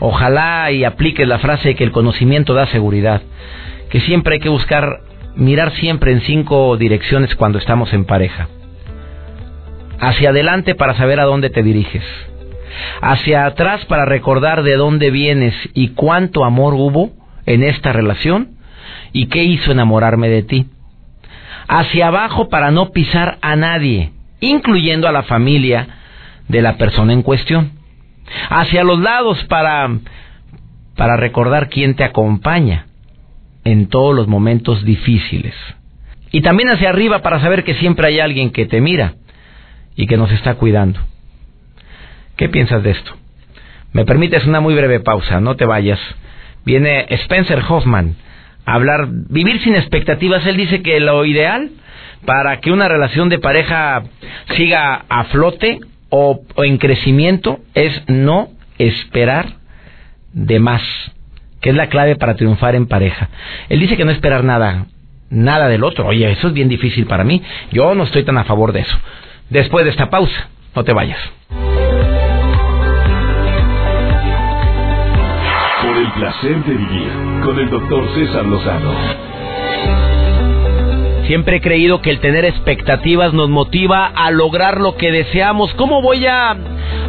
Ojalá 0.00 0.70
y 0.72 0.84
apliques 0.84 1.28
la 1.28 1.38
frase 1.38 1.68
de 1.68 1.74
que 1.76 1.84
el 1.84 1.92
conocimiento 1.92 2.54
da 2.54 2.66
seguridad, 2.66 3.22
que 3.90 4.00
siempre 4.00 4.34
hay 4.34 4.40
que 4.40 4.48
buscar 4.48 5.02
mirar 5.36 5.72
siempre 5.76 6.12
en 6.12 6.22
cinco 6.22 6.76
direcciones 6.76 7.34
cuando 7.36 7.58
estamos 7.58 7.92
en 7.92 8.04
pareja. 8.04 8.48
Hacia 10.00 10.30
adelante 10.30 10.74
para 10.74 10.96
saber 10.96 11.20
a 11.20 11.24
dónde 11.24 11.50
te 11.50 11.62
diriges. 11.62 12.02
Hacia 13.00 13.46
atrás 13.46 13.84
para 13.84 14.04
recordar 14.04 14.64
de 14.64 14.74
dónde 14.74 15.10
vienes 15.12 15.54
y 15.74 15.90
cuánto 15.90 16.44
amor 16.44 16.74
hubo 16.74 17.12
en 17.46 17.62
esta 17.62 17.92
relación 17.92 18.56
y 19.12 19.26
qué 19.26 19.44
hizo 19.44 19.72
enamorarme 19.72 20.28
de 20.28 20.42
ti. 20.42 20.66
Hacia 21.68 22.08
abajo 22.08 22.48
para 22.48 22.70
no 22.70 22.90
pisar 22.90 23.38
a 23.40 23.56
nadie, 23.56 24.12
incluyendo 24.40 25.08
a 25.08 25.12
la 25.12 25.22
familia 25.22 25.88
de 26.48 26.62
la 26.62 26.76
persona 26.76 27.12
en 27.12 27.22
cuestión. 27.22 27.72
Hacia 28.50 28.84
los 28.84 28.98
lados 28.98 29.42
para 29.44 29.88
para 30.96 31.16
recordar 31.16 31.68
quién 31.68 31.94
te 31.94 32.04
acompaña 32.04 32.86
en 33.64 33.88
todos 33.88 34.14
los 34.14 34.28
momentos 34.28 34.84
difíciles. 34.84 35.54
Y 36.30 36.40
también 36.40 36.70
hacia 36.70 36.90
arriba 36.90 37.22
para 37.22 37.40
saber 37.40 37.64
que 37.64 37.74
siempre 37.74 38.08
hay 38.08 38.20
alguien 38.20 38.50
que 38.50 38.66
te 38.66 38.80
mira 38.80 39.14
y 39.96 40.06
que 40.06 40.16
nos 40.16 40.30
está 40.32 40.54
cuidando. 40.54 41.00
¿Qué 42.36 42.48
piensas 42.48 42.82
de 42.82 42.92
esto? 42.92 43.12
Me 43.92 44.04
permites 44.04 44.46
una 44.46 44.60
muy 44.60 44.74
breve 44.74 45.00
pausa, 45.00 45.40
no 45.40 45.56
te 45.56 45.66
vayas. 45.66 46.00
Viene 46.64 47.06
Spencer 47.10 47.62
Hoffman 47.68 48.16
hablar, 48.64 49.08
vivir 49.10 49.60
sin 49.62 49.74
expectativas. 49.74 50.46
Él 50.46 50.56
dice 50.56 50.82
que 50.82 51.00
lo 51.00 51.24
ideal 51.24 51.70
para 52.24 52.60
que 52.60 52.70
una 52.70 52.88
relación 52.88 53.28
de 53.28 53.38
pareja 53.38 54.02
siga 54.56 55.04
a 55.08 55.24
flote 55.24 55.80
o, 56.08 56.42
en 56.58 56.78
crecimiento 56.78 57.60
es 57.74 58.02
no 58.06 58.48
esperar 58.78 59.46
de 60.32 60.58
más 60.58 60.82
que 61.60 61.70
es 61.70 61.76
la 61.76 61.88
clave 61.88 62.16
para 62.16 62.34
triunfar 62.34 62.74
en 62.74 62.86
pareja. 62.86 63.28
Él 63.68 63.78
dice 63.78 63.96
que 63.96 64.04
no 64.04 64.10
esperar 64.10 64.42
nada, 64.42 64.86
nada 65.30 65.68
del 65.68 65.84
otro. 65.84 66.08
Oye, 66.08 66.28
eso 66.28 66.48
es 66.48 66.54
bien 66.54 66.68
difícil 66.68 67.06
para 67.06 67.22
mí. 67.22 67.40
Yo 67.70 67.94
no 67.94 68.02
estoy 68.02 68.24
tan 68.24 68.36
a 68.36 68.44
favor 68.44 68.72
de 68.72 68.80
eso. 68.80 68.98
Después 69.48 69.84
de 69.84 69.92
esta 69.92 70.10
pausa, 70.10 70.48
no 70.74 70.82
te 70.82 70.92
vayas. 70.92 71.20
Placer 76.22 76.64
de 76.64 76.74
vivir 76.74 77.10
con 77.44 77.58
el 77.58 77.68
doctor 77.68 78.08
César 78.14 78.44
Lozano. 78.44 78.94
Siempre 81.26 81.56
he 81.56 81.60
creído 81.60 82.00
que 82.00 82.10
el 82.10 82.20
tener 82.20 82.44
expectativas 82.44 83.32
nos 83.32 83.48
motiva 83.48 84.06
a 84.06 84.30
lograr 84.30 84.80
lo 84.80 84.94
que 84.94 85.10
deseamos. 85.10 85.74
¿Cómo 85.74 86.00
voy 86.00 86.24
a, 86.26 86.50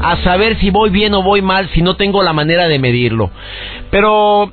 a 0.02 0.18
saber 0.24 0.58
si 0.58 0.72
voy 0.72 0.90
bien 0.90 1.14
o 1.14 1.22
voy 1.22 1.44
mal 1.44 1.70
si 1.76 1.84
no 1.84 1.96
tengo 1.96 2.24
la 2.24 2.34
manera 2.34 2.68
de 2.68 2.80
medirlo? 2.80 3.30
Pero 3.92 4.52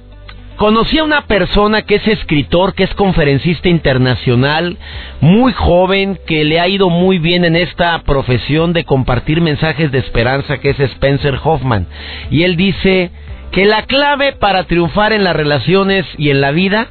conocí 0.57 0.99
a 0.99 1.05
una 1.05 1.23
persona 1.23 1.81
que 1.81 1.95
es 1.95 2.07
escritor, 2.07 2.75
que 2.75 2.85
es 2.85 2.93
conferencista 2.93 3.71
internacional, 3.71 4.77
muy 5.23 5.55
joven, 5.55 6.19
que 6.27 6.45
le 6.45 6.61
ha 6.61 6.69
ido 6.69 6.91
muy 6.91 7.19
bien 7.19 7.47
en 7.47 7.57
esta 7.57 8.03
profesión 8.03 8.75
de 8.75 8.85
compartir 8.85 9.41
mensajes 9.41 9.91
de 9.91 10.01
esperanza, 10.01 10.59
que 10.59 10.69
es 10.69 10.81
Spencer 10.81 11.39
Hoffman. 11.43 11.87
Y 12.31 12.43
él 12.43 12.57
dice 12.57 13.11
que 13.53 13.65
la 13.65 13.83
clave 13.83 14.33
para 14.33 14.65
triunfar 14.65 15.13
en 15.13 15.25
las 15.25 15.35
relaciones 15.35 16.07
y 16.17 16.31
en 16.31 16.41
la 16.41 16.53
vida 16.53 16.89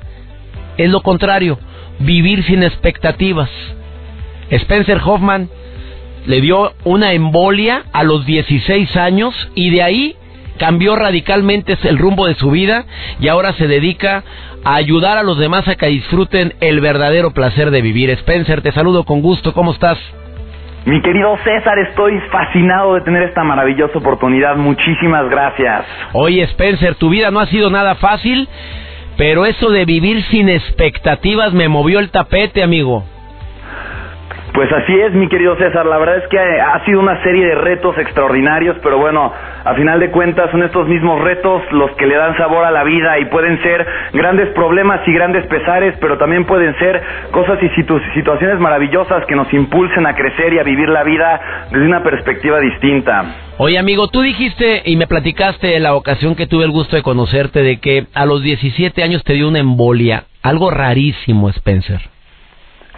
es 0.77 0.89
lo 0.89 1.01
contrario 1.01 1.59
vivir 1.99 2.43
sin 2.43 2.63
expectativas. 2.63 3.49
Spencer 4.49 4.99
Hoffman 5.03 5.49
le 6.25 6.41
dio 6.41 6.73
una 6.83 7.13
embolia 7.13 7.83
a 7.93 8.03
los 8.03 8.25
16 8.25 8.95
años 8.97 9.33
y 9.55 9.69
de 9.69 9.83
ahí 9.83 10.15
cambió 10.57 10.95
radicalmente 10.95 11.77
el 11.83 11.97
rumbo 11.97 12.27
de 12.27 12.35
su 12.35 12.51
vida 12.51 12.85
y 13.19 13.29
ahora 13.29 13.53
se 13.53 13.67
dedica 13.67 14.23
a 14.63 14.75
ayudar 14.75 15.17
a 15.17 15.23
los 15.23 15.37
demás 15.37 15.67
a 15.67 15.75
que 15.75 15.87
disfruten 15.87 16.53
el 16.59 16.81
verdadero 16.81 17.31
placer 17.31 17.71
de 17.71 17.81
vivir. 17.81 18.09
Spencer, 18.09 18.61
te 18.61 18.73
saludo 18.73 19.05
con 19.05 19.21
gusto, 19.21 19.53
¿cómo 19.53 19.71
estás? 19.71 19.97
Mi 20.85 21.01
querido 21.01 21.37
César, 21.43 21.77
estoy 21.79 22.19
fascinado 22.31 22.95
de 22.95 23.01
tener 23.01 23.23
esta 23.23 23.43
maravillosa 23.43 23.97
oportunidad. 23.97 24.55
Muchísimas 24.55 25.29
gracias. 25.29 25.85
Oye, 26.13 26.43
Spencer, 26.43 26.95
tu 26.95 27.09
vida 27.09 27.31
no 27.31 27.39
ha 27.39 27.45
sido 27.47 27.69
nada 27.69 27.95
fácil 27.95 28.47
pero 29.19 29.45
eso 29.45 29.69
de 29.69 29.83
vivir 29.83 30.23
sin 30.31 30.47
expectativas 30.47 31.51
me 31.51 31.67
movió 31.67 31.99
el 31.99 32.09
tapete, 32.09 32.63
amigo. 32.63 33.03
Pues 34.53 34.71
así 34.71 34.99
es, 34.99 35.13
mi 35.13 35.27
querido 35.27 35.55
César. 35.57 35.85
La 35.85 35.97
verdad 35.97 36.17
es 36.17 36.27
que 36.27 36.39
ha 36.39 36.83
sido 36.85 36.99
una 36.99 37.21
serie 37.23 37.45
de 37.45 37.55
retos 37.55 37.97
extraordinarios, 37.97 38.77
pero 38.81 38.97
bueno, 38.97 39.31
a 39.63 39.73
final 39.75 39.99
de 39.99 40.09
cuentas 40.09 40.49
son 40.51 40.63
estos 40.63 40.87
mismos 40.87 41.21
retos 41.21 41.61
los 41.71 41.91
que 41.91 42.07
le 42.07 42.15
dan 42.15 42.35
sabor 42.35 42.65
a 42.65 42.71
la 42.71 42.83
vida 42.83 43.19
y 43.19 43.25
pueden 43.25 43.61
ser 43.61 43.85
grandes 44.13 44.49
problemas 44.49 45.01
y 45.07 45.13
grandes 45.13 45.45
pesares, 45.47 45.95
pero 46.01 46.17
también 46.17 46.45
pueden 46.45 46.77
ser 46.79 47.01
cosas 47.31 47.59
y 47.61 47.69
situaciones 48.15 48.59
maravillosas 48.59 49.25
que 49.27 49.35
nos 49.35 49.51
impulsen 49.53 50.05
a 50.07 50.15
crecer 50.15 50.53
y 50.53 50.59
a 50.59 50.63
vivir 50.63 50.89
la 50.89 51.03
vida 51.03 51.67
desde 51.71 51.85
una 51.85 52.03
perspectiva 52.03 52.59
distinta. 52.59 53.25
Oye, 53.57 53.77
amigo, 53.77 54.07
tú 54.07 54.21
dijiste 54.21 54.81
y 54.85 54.95
me 54.95 55.07
platicaste 55.07 55.79
la 55.79 55.93
ocasión 55.93 56.35
que 56.35 56.47
tuve 56.47 56.65
el 56.65 56.71
gusto 56.71 56.95
de 56.95 57.03
conocerte 57.03 57.61
de 57.61 57.79
que 57.79 58.07
a 58.13 58.25
los 58.25 58.41
17 58.41 59.03
años 59.03 59.23
te 59.23 59.33
dio 59.33 59.47
una 59.47 59.59
embolia. 59.59 60.23
Algo 60.41 60.71
rarísimo, 60.71 61.49
Spencer. 61.49 61.99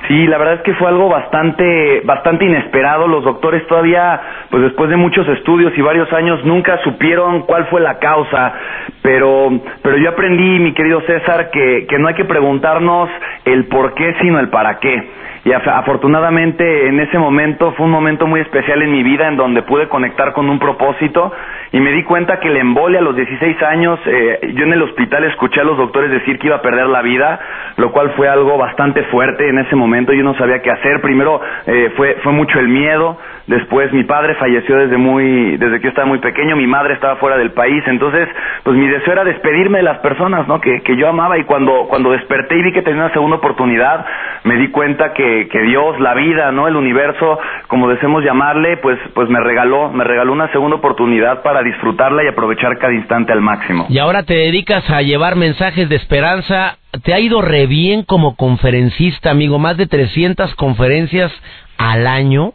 Sí, 0.08 0.28
la 0.28 0.38
verdad 0.38 0.56
es 0.56 0.62
que 0.62 0.74
fue 0.74 0.88
algo 0.88 1.10
bastante, 1.10 2.02
bastante 2.04 2.46
inesperado. 2.46 3.08
Los 3.08 3.24
doctores 3.24 3.66
todavía, 3.68 4.20
pues 4.50 4.64
después 4.64 4.90
de 4.90 4.98
muchos 4.98 5.28
estudios 5.28 5.78
y 5.78 5.82
varios 5.82 6.12
años, 6.14 6.44
nunca 6.44 6.80
supieron 6.84 7.42
cuál 7.42 7.68
fue 7.68 7.82
la 7.82 8.00
causa. 8.00 8.54
Pero, 9.02 9.52
pero 9.82 9.98
yo 9.98 10.10
aprendí, 10.10 10.60
mi 10.60 10.74
querido 10.74 11.02
César, 11.02 11.52
que, 11.52 11.86
que 11.88 12.00
no 12.00 12.08
hay 12.08 12.16
que 12.16 12.26
preguntarnos 12.26 13.10
el 13.46 13.66
por 13.68 13.94
qué, 13.94 14.16
sino 14.22 14.40
el 14.40 14.50
para 14.50 14.80
qué. 14.80 15.22
Y 15.44 15.52
afortunadamente 15.54 16.88
en 16.88 17.00
ese 17.00 17.18
momento 17.18 17.72
fue 17.74 17.88
un 17.88 17.92
momento 17.92 18.28
muy 18.28 18.42
especial 18.42 18.82
en 18.82 18.92
mi 18.92 19.02
vida 19.02 19.28
en 19.28 19.38
donde 19.38 19.64
pude 19.64 19.88
conectar 19.90 20.34
con 20.34 20.50
un 20.50 20.60
propósito 20.60 21.32
y 21.72 21.80
me 21.80 21.92
di 21.92 22.04
cuenta 22.04 22.40
que 22.40 22.50
el 22.50 22.58
embole 22.58 23.00
a 23.00 23.02
los 23.02 23.16
16 23.16 23.64
años, 23.64 24.00
eh, 24.06 24.54
yo 24.54 24.66
en 24.66 24.74
el 24.74 24.82
hospital 24.84 25.24
escuché 25.24 25.62
a 25.62 25.64
los 25.64 25.78
doctores 25.78 26.12
decir 26.12 26.38
que 26.38 26.48
iba 26.48 26.58
a 26.58 26.62
perder 26.62 26.88
la 26.88 27.02
vida, 27.02 27.40
lo 27.78 27.92
cual 27.92 28.12
fue 28.12 28.28
algo 28.28 28.58
bastante 28.58 29.04
fuerte 29.06 29.50
en 29.50 29.58
ese 29.58 29.76
momento, 29.76 30.14
yo 30.14 30.24
no 30.24 30.36
sabía 30.36 30.62
qué 30.62 30.70
hacer, 30.70 31.02
primero 31.02 31.42
eh, 31.66 31.92
fue, 31.96 32.18
fue 32.24 32.34
mucho 32.34 32.60
el 32.60 32.68
miedo, 32.68 33.18
después 33.52 33.92
mi 33.92 34.06
padre 34.06 34.36
falleció 34.36 34.78
desde 34.78 34.98
muy, 34.98 35.58
desde 35.58 35.78
que 35.78 35.84
yo 35.84 35.90
estaba 35.90 36.08
muy 36.08 36.20
pequeño, 36.20 36.56
mi 36.56 36.68
madre 36.68 36.94
estaba 36.94 37.18
fuera 37.18 37.38
del 37.38 37.52
país, 37.52 37.84
entonces 37.86 38.28
pues 38.64 38.76
mi 38.78 38.88
deseo 38.88 39.14
era 39.14 39.24
despedirme 39.24 39.80
de 39.80 39.84
las 39.84 40.00
personas, 40.00 40.48
¿no? 40.48 40.60
Que, 40.62 40.82
que 40.82 40.96
yo 40.96 41.08
amaba 41.10 41.38
y 41.38 41.44
cuando, 41.44 41.88
cuando 41.90 42.12
desperté 42.12 42.58
y 42.58 42.64
vi 42.64 42.72
que 42.72 42.82
tenía 42.82 43.04
una 43.04 43.14
segunda 43.14 43.38
oportunidad, 43.38 44.06
me 44.46 44.56
di 44.56 44.70
cuenta 44.70 45.14
que, 45.14 45.50
que 45.52 45.62
Dios, 45.64 46.00
la 46.00 46.14
vida, 46.14 46.52
¿no? 46.52 46.68
El 46.68 46.76
universo, 46.78 47.40
como 47.68 47.90
deseemos 47.90 48.24
llamarle, 48.24 48.78
pues, 48.78 48.98
pues 49.14 49.30
me 49.30 49.40
regaló, 49.42 49.90
me 49.90 50.04
regaló 50.04 50.32
una 50.32 50.52
segunda 50.52 50.78
oportunidad 50.78 51.44
para 51.44 51.62
disfrutarla 51.62 52.24
y 52.24 52.28
aprovechar 52.28 52.78
cada 52.78 52.94
instante 52.94 53.34
al 53.34 53.42
máximo. 53.42 53.86
Y 53.90 54.00
ahora 54.00 54.24
te 54.24 54.34
dedicas 54.34 54.90
a 54.90 55.02
llevar 55.02 55.36
mensajes 55.36 55.90
de 55.90 55.98
esperanza. 55.98 56.78
Te 57.04 57.14
ha 57.14 57.20
ido 57.20 57.42
re 57.42 57.68
bien 57.68 58.04
como 58.04 58.36
conferencista, 58.36 59.32
amigo, 59.32 59.60
más 59.60 59.78
de 59.78 59.88
300 59.88 60.56
conferencias 60.56 61.32
al 61.78 62.08
año. 62.08 62.54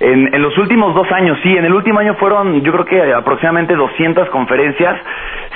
En, 0.00 0.34
en, 0.34 0.42
los 0.42 0.56
últimos 0.58 0.94
dos 0.94 1.10
años, 1.12 1.38
sí, 1.42 1.56
en 1.56 1.64
el 1.64 1.72
último 1.72 2.00
año 2.00 2.14
fueron 2.14 2.62
yo 2.62 2.72
creo 2.72 2.84
que 2.84 3.12
aproximadamente 3.12 3.74
200 3.74 4.28
conferencias. 4.30 4.96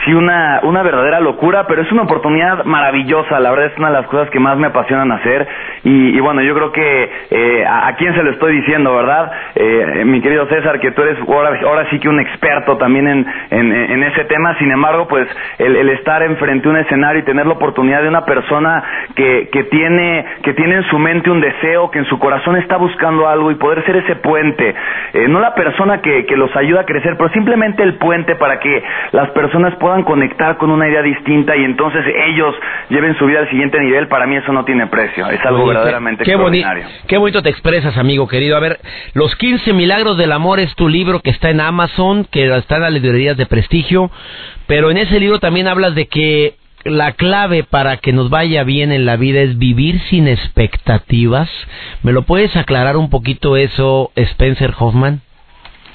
Sí 0.05 0.15
una, 0.15 0.61
una 0.63 0.83
verdadera 0.83 1.19
locura, 1.21 1.67
pero 1.67 1.83
es 1.83 1.91
una 1.91 2.03
oportunidad 2.03 2.65
maravillosa, 2.65 3.41
la 3.41 3.51
verdad 3.51 3.67
es 3.67 3.79
una 3.79 3.89
de 3.89 3.95
las 3.95 4.07
cosas 4.07 4.31
que 4.31 4.39
más 4.39 4.57
me 4.57 4.69
apasionan 4.69 5.11
hacer. 5.11 5.47
Y, 5.85 6.19
bueno, 6.21 6.43
yo 6.43 6.55
creo 6.55 6.73
que 6.73 7.11
eh, 7.31 7.65
a, 7.67 7.95
quién 7.97 8.15
se 8.15 8.23
lo 8.23 8.31
estoy 8.31 8.57
diciendo, 8.57 8.95
¿verdad? 8.95 9.31
Eh, 9.55 10.05
mi 10.05 10.21
querido 10.21 10.47
César, 10.47 10.79
que 10.81 10.93
tú 10.93 11.03
eres 11.03 11.19
ahora, 11.27 11.59
ahora 11.65 11.91
sí 11.91 11.99
que 11.99 12.09
un 12.09 12.21
experto 12.21 12.77
también 12.77 13.09
en, 13.09 13.27
en, 13.51 13.73
en 13.73 14.03
ese 14.05 14.25
tema, 14.25 14.57
sin 14.59 14.71
embargo, 14.71 15.09
pues 15.09 15.27
el, 15.59 15.77
el, 15.77 15.89
estar 15.91 16.23
enfrente 16.23 16.69
a 16.69 16.71
un 16.71 16.77
escenario 16.79 17.21
y 17.23 17.25
tener 17.25 17.47
la 17.47 17.55
oportunidad 17.55 18.03
de 18.03 18.09
una 18.09 18.25
persona 18.25 18.83
que, 19.15 19.49
que, 19.51 19.65
tiene, 19.65 20.25
que 20.43 20.55
tiene 20.55 20.77
en 20.77 20.83
su 20.85 20.99
mente 20.99 21.31
un 21.31 21.41
deseo, 21.41 21.91
que 21.91 21.99
en 21.99 22.07
su 22.07 22.19
corazón 22.19 22.57
está 22.57 22.77
buscando 22.77 23.29
algo 23.29 23.51
y 23.51 23.57
poder 23.57 23.85
ser 23.85 23.97
ese 23.97 24.17
puente, 24.29 24.75
eh, 25.15 25.27
no 25.27 25.41
la 25.41 25.55
persona 25.55 26.03
que, 26.03 26.27
que 26.27 26.37
los 26.37 26.55
ayuda 26.55 26.83
a 26.83 26.85
crecer, 26.85 27.15
pero 27.17 27.31
simplemente 27.31 27.83
el 27.83 27.95
puente 27.95 28.37
para 28.37 28.61
que 28.61 28.83
las 29.13 29.31
personas 29.31 29.75
puedan 29.77 30.03
conectar 30.03 30.59
con 30.59 30.71
una 30.71 30.87
idea 30.87 31.01
distinta 31.01 31.57
y 31.57 31.65
entonces 31.65 32.05
ellos 32.27 32.55
lleven 32.91 33.17
su 33.17 33.25
vida 33.25 33.39
al 33.39 33.49
siguiente 33.49 33.81
nivel, 33.81 34.07
para 34.09 34.27
mí 34.27 34.37
eso 34.37 34.53
no 34.53 34.67
tiene 34.67 34.87
precio. 34.89 35.27
Es 35.31 35.41
algo 35.47 35.63
Oye, 35.63 35.69
verdaderamente 35.69 36.25
qué, 36.25 36.33
extraordinario. 36.33 36.85
qué 37.07 37.17
bonito 37.17 37.43
te 37.43 37.49
expresas, 37.49 37.97
amigo 37.97 38.29
querido. 38.29 38.59
A 38.59 38.61
ver, 38.61 38.79
Los 39.15 39.35
15 39.37 39.73
Milagros 39.73 40.19
del 40.19 40.33
Amor 40.33 40.61
es 40.61 40.75
tu 40.75 40.89
libro 40.89 41.21
que 41.21 41.31
está 41.31 41.49
en 41.49 41.63
Amazon, 41.63 42.27
que 42.31 42.55
está 42.55 42.77
en 42.77 42.83
las 42.83 42.93
librerías 42.93 43.39
de 43.39 43.47
prestigio, 43.47 44.11
pero 44.67 44.91
en 44.91 44.99
ese 44.99 45.19
libro 45.19 45.39
también 45.39 45.69
hablas 45.69 45.95
de 45.95 46.07
que 46.07 46.55
la 46.85 47.13
clave 47.13 47.65
para 47.65 47.97
que 47.99 48.13
nos 48.13 48.31
vaya 48.31 48.65
bien 48.65 48.93
en 48.93 49.05
la 49.05 49.17
vida 49.17 49.41
es 49.41 49.59
vivir 49.59 50.01
sin 50.11 50.29
expectativas. 50.29 51.49
¿Me 52.03 52.13
lo 52.13 52.23
puedes 52.23 52.57
aclarar 52.57 52.97
un 52.97 53.11
poquito 53.11 53.57
eso, 53.57 54.13
Spencer 54.15 54.75
Hoffman? 54.79 55.23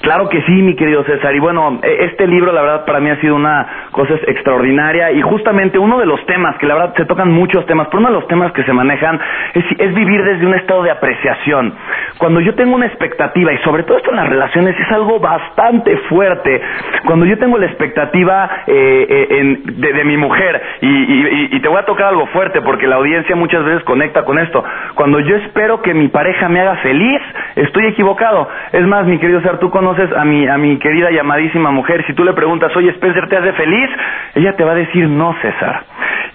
Claro 0.04 0.28
que 0.28 0.42
sí, 0.42 0.52
mi 0.60 0.76
querido 0.76 1.02
César. 1.04 1.34
Y 1.34 1.38
bueno, 1.38 1.80
e, 1.82 2.04
este 2.04 2.26
libro, 2.26 2.52
la 2.52 2.60
verdad, 2.60 2.84
para 2.84 3.00
mí 3.00 3.08
ha 3.08 3.18
sido 3.22 3.36
una 3.36 3.88
cosa 3.90 4.12
extraordinaria. 4.26 5.10
Y 5.12 5.22
justamente 5.22 5.78
uno 5.78 5.98
de 5.98 6.04
los 6.04 6.24
temas, 6.26 6.58
que 6.58 6.66
la 6.66 6.74
verdad 6.74 6.94
se 6.94 7.06
tocan 7.06 7.32
muchos 7.32 7.64
temas, 7.64 7.88
pero 7.88 8.00
uno 8.00 8.08
de 8.08 8.14
los 8.16 8.28
temas 8.28 8.52
que 8.52 8.64
se 8.64 8.72
manejan 8.74 9.18
es, 9.54 9.94
vivir 9.94 10.22
desde 10.22 10.44
un 10.44 10.54
estado 10.56 10.82
de 10.82 10.90
apreciación. 10.90 11.72
Cuando 12.18 12.40
yo 12.40 12.54
tengo 12.54 12.74
una 12.74 12.84
expectativa, 12.84 13.50
y 13.54 13.58
sobre 13.58 13.84
todo 13.84 13.96
esto 13.96 14.10
en 14.10 14.16
las 14.16 14.28
relaciones, 14.28 14.78
es 14.78 14.92
algo 14.92 15.18
bastante 15.20 15.96
fuerte. 16.08 16.60
Cuando 17.06 17.24
yo 17.24 17.38
tengo 17.38 17.56
la 17.56 17.66
expectativa 17.66 18.50
eh, 18.66 19.06
eh, 19.08 19.58
de, 19.64 20.04
mi 20.04 20.18
mujer, 20.18 20.60
y, 20.82 20.86
y, 20.86 21.48
y 21.52 21.60
te 21.60 21.68
voy 21.68 21.78
a 21.78 21.86
tocar 21.86 22.08
algo 22.08 22.26
fuerte, 22.26 22.60
porque 22.60 22.86
la 22.86 22.96
audiencia 22.96 23.34
muchas 23.36 23.64
veces 23.64 23.82
conecta 23.84 24.22
con 24.24 24.38
esto. 24.38 24.62
Cuando 24.96 25.18
yo 25.20 25.36
espero 25.36 25.80
que 25.80 25.94
mi 25.94 26.08
pareja 26.08 26.50
me 26.50 26.60
haga 26.60 26.76
feliz, 26.82 27.22
estoy 27.56 27.86
equivocado. 27.86 28.50
Es 28.70 28.86
más, 28.86 29.06
mi 29.06 29.18
querido 29.18 29.40
César, 29.40 29.58
tú 29.60 29.70
conoces 29.70 29.93
a 30.16 30.24
mi, 30.24 30.46
a 30.46 30.58
mi 30.58 30.78
querida 30.78 31.10
llamadísima 31.10 31.70
mujer, 31.70 32.04
si 32.06 32.14
tú 32.14 32.24
le 32.24 32.32
preguntas, 32.32 32.74
oye 32.76 32.90
Spencer, 32.90 33.28
¿te 33.28 33.36
hace 33.36 33.52
feliz? 33.52 33.90
Ella 34.34 34.56
te 34.56 34.64
va 34.64 34.72
a 34.72 34.76
decir, 34.76 35.08
no, 35.08 35.34
César. 35.40 35.84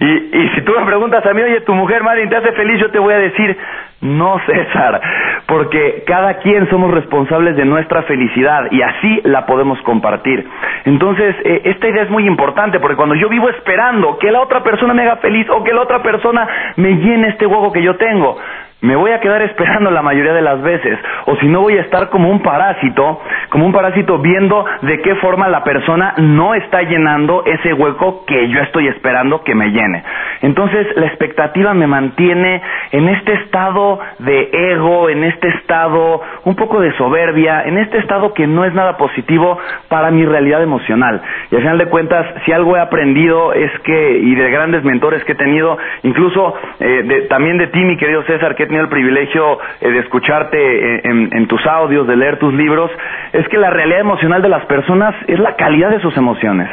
Y, 0.00 0.06
y 0.06 0.50
si 0.54 0.62
tú 0.62 0.72
me 0.78 0.86
preguntas 0.86 1.24
a 1.26 1.34
mí, 1.34 1.42
oye, 1.42 1.60
tu 1.60 1.74
mujer, 1.74 2.02
Marilyn, 2.02 2.30
¿te 2.30 2.36
hace 2.36 2.52
feliz? 2.52 2.80
Yo 2.80 2.90
te 2.90 2.98
voy 2.98 3.12
a 3.12 3.18
decir, 3.18 3.56
no, 4.00 4.40
César, 4.46 5.00
porque 5.46 6.04
cada 6.06 6.38
quien 6.38 6.68
somos 6.70 6.90
responsables 6.90 7.54
de 7.56 7.66
nuestra 7.66 8.02
felicidad 8.04 8.68
y 8.70 8.80
así 8.80 9.20
la 9.24 9.44
podemos 9.44 9.80
compartir. 9.82 10.48
Entonces, 10.86 11.36
eh, 11.44 11.62
esta 11.64 11.88
idea 11.88 12.04
es 12.04 12.10
muy 12.10 12.26
importante 12.26 12.80
porque 12.80 12.96
cuando 12.96 13.14
yo 13.14 13.28
vivo 13.28 13.50
esperando 13.50 14.18
que 14.18 14.30
la 14.30 14.40
otra 14.40 14.62
persona 14.62 14.94
me 14.94 15.02
haga 15.02 15.16
feliz 15.16 15.46
o 15.50 15.62
que 15.62 15.74
la 15.74 15.82
otra 15.82 16.02
persona 16.02 16.48
me 16.76 16.94
llene 16.94 17.28
este 17.28 17.44
hueco 17.44 17.72
que 17.72 17.82
yo 17.82 17.96
tengo, 17.96 18.38
me 18.82 18.96
voy 18.96 19.10
a 19.12 19.20
quedar 19.20 19.42
esperando 19.50 19.90
la 19.90 20.02
mayoría 20.02 20.32
de 20.32 20.42
las 20.42 20.60
veces, 20.62 20.98
o 21.26 21.36
si 21.36 21.46
no 21.46 21.60
voy 21.60 21.76
a 21.78 21.82
estar 21.82 22.08
como 22.10 22.30
un 22.30 22.42
parásito, 22.42 23.20
como 23.50 23.66
un 23.66 23.72
parásito 23.72 24.18
viendo 24.18 24.64
de 24.82 25.00
qué 25.02 25.14
forma 25.16 25.48
la 25.48 25.64
persona 25.64 26.14
no 26.18 26.54
está 26.54 26.82
llenando 26.82 27.44
ese 27.44 27.72
hueco 27.72 28.24
que 28.26 28.48
yo 28.48 28.60
estoy 28.60 28.88
esperando 28.88 29.42
que 29.42 29.54
me 29.54 29.70
llene. 29.70 30.02
Entonces 30.42 30.86
la 30.96 31.06
expectativa 31.06 31.74
me 31.74 31.86
mantiene 31.86 32.62
en 32.92 33.08
este 33.08 33.34
estado 33.34 34.00
de 34.18 34.50
ego, 34.52 35.08
en 35.08 35.24
este 35.24 35.48
estado 35.48 36.22
un 36.44 36.54
poco 36.56 36.80
de 36.80 36.92
soberbia, 36.92 37.62
en 37.64 37.78
este 37.78 37.98
estado 37.98 38.32
que 38.34 38.46
no 38.46 38.64
es 38.64 38.74
nada 38.74 38.96
positivo 38.96 39.58
para 39.88 40.10
mi 40.10 40.24
realidad 40.24 40.62
emocional. 40.62 41.20
Y 41.50 41.56
al 41.56 41.62
final 41.62 41.78
de 41.78 41.86
cuentas, 41.86 42.26
si 42.44 42.52
algo 42.52 42.76
he 42.76 42.80
aprendido 42.80 43.52
es 43.52 43.70
que, 43.80 44.18
y 44.18 44.34
de 44.34 44.50
grandes 44.50 44.84
mentores 44.84 45.24
que 45.24 45.32
he 45.32 45.36
tenido, 45.36 45.76
incluso 46.02 46.54
eh, 46.78 47.02
de, 47.04 47.22
también 47.22 47.58
de 47.58 47.66
ti, 47.68 47.80
mi 47.84 47.96
querido 47.96 48.22
César, 48.22 48.54
que 48.54 48.66
tenido 48.70 48.84
el 48.84 48.90
privilegio 48.90 49.58
eh, 49.80 49.90
de 49.90 49.98
escucharte 49.98 51.08
en, 51.08 51.28
en, 51.32 51.46
tus 51.48 51.64
audios, 51.66 52.06
de 52.06 52.16
leer 52.16 52.38
tus 52.38 52.54
libros, 52.54 52.90
es 53.32 53.46
que 53.48 53.58
la 53.58 53.70
realidad 53.70 54.00
emocional 54.00 54.40
de 54.40 54.48
las 54.48 54.64
personas 54.66 55.14
es 55.26 55.38
la 55.38 55.56
calidad 55.56 55.90
de 55.90 56.00
sus 56.00 56.16
emociones. 56.16 56.68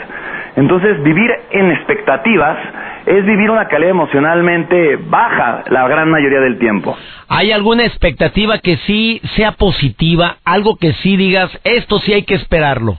Entonces, 0.55 1.01
vivir 1.03 1.29
en 1.51 1.71
expectativas 1.71 2.57
es 3.05 3.25
vivir 3.25 3.49
una 3.49 3.67
calidad 3.67 3.91
emocionalmente 3.91 4.97
baja 4.97 5.63
la 5.69 5.87
gran 5.87 6.09
mayoría 6.09 6.39
del 6.39 6.59
tiempo. 6.59 6.95
¿Hay 7.29 7.51
alguna 7.51 7.85
expectativa 7.85 8.59
que 8.59 8.77
sí 8.77 9.21
sea 9.35 9.53
positiva? 9.53 10.37
Algo 10.45 10.75
que 10.77 10.93
sí 10.93 11.15
digas, 11.15 11.49
esto 11.63 11.99
sí 11.99 12.13
hay 12.13 12.23
que 12.23 12.35
esperarlo. 12.35 12.97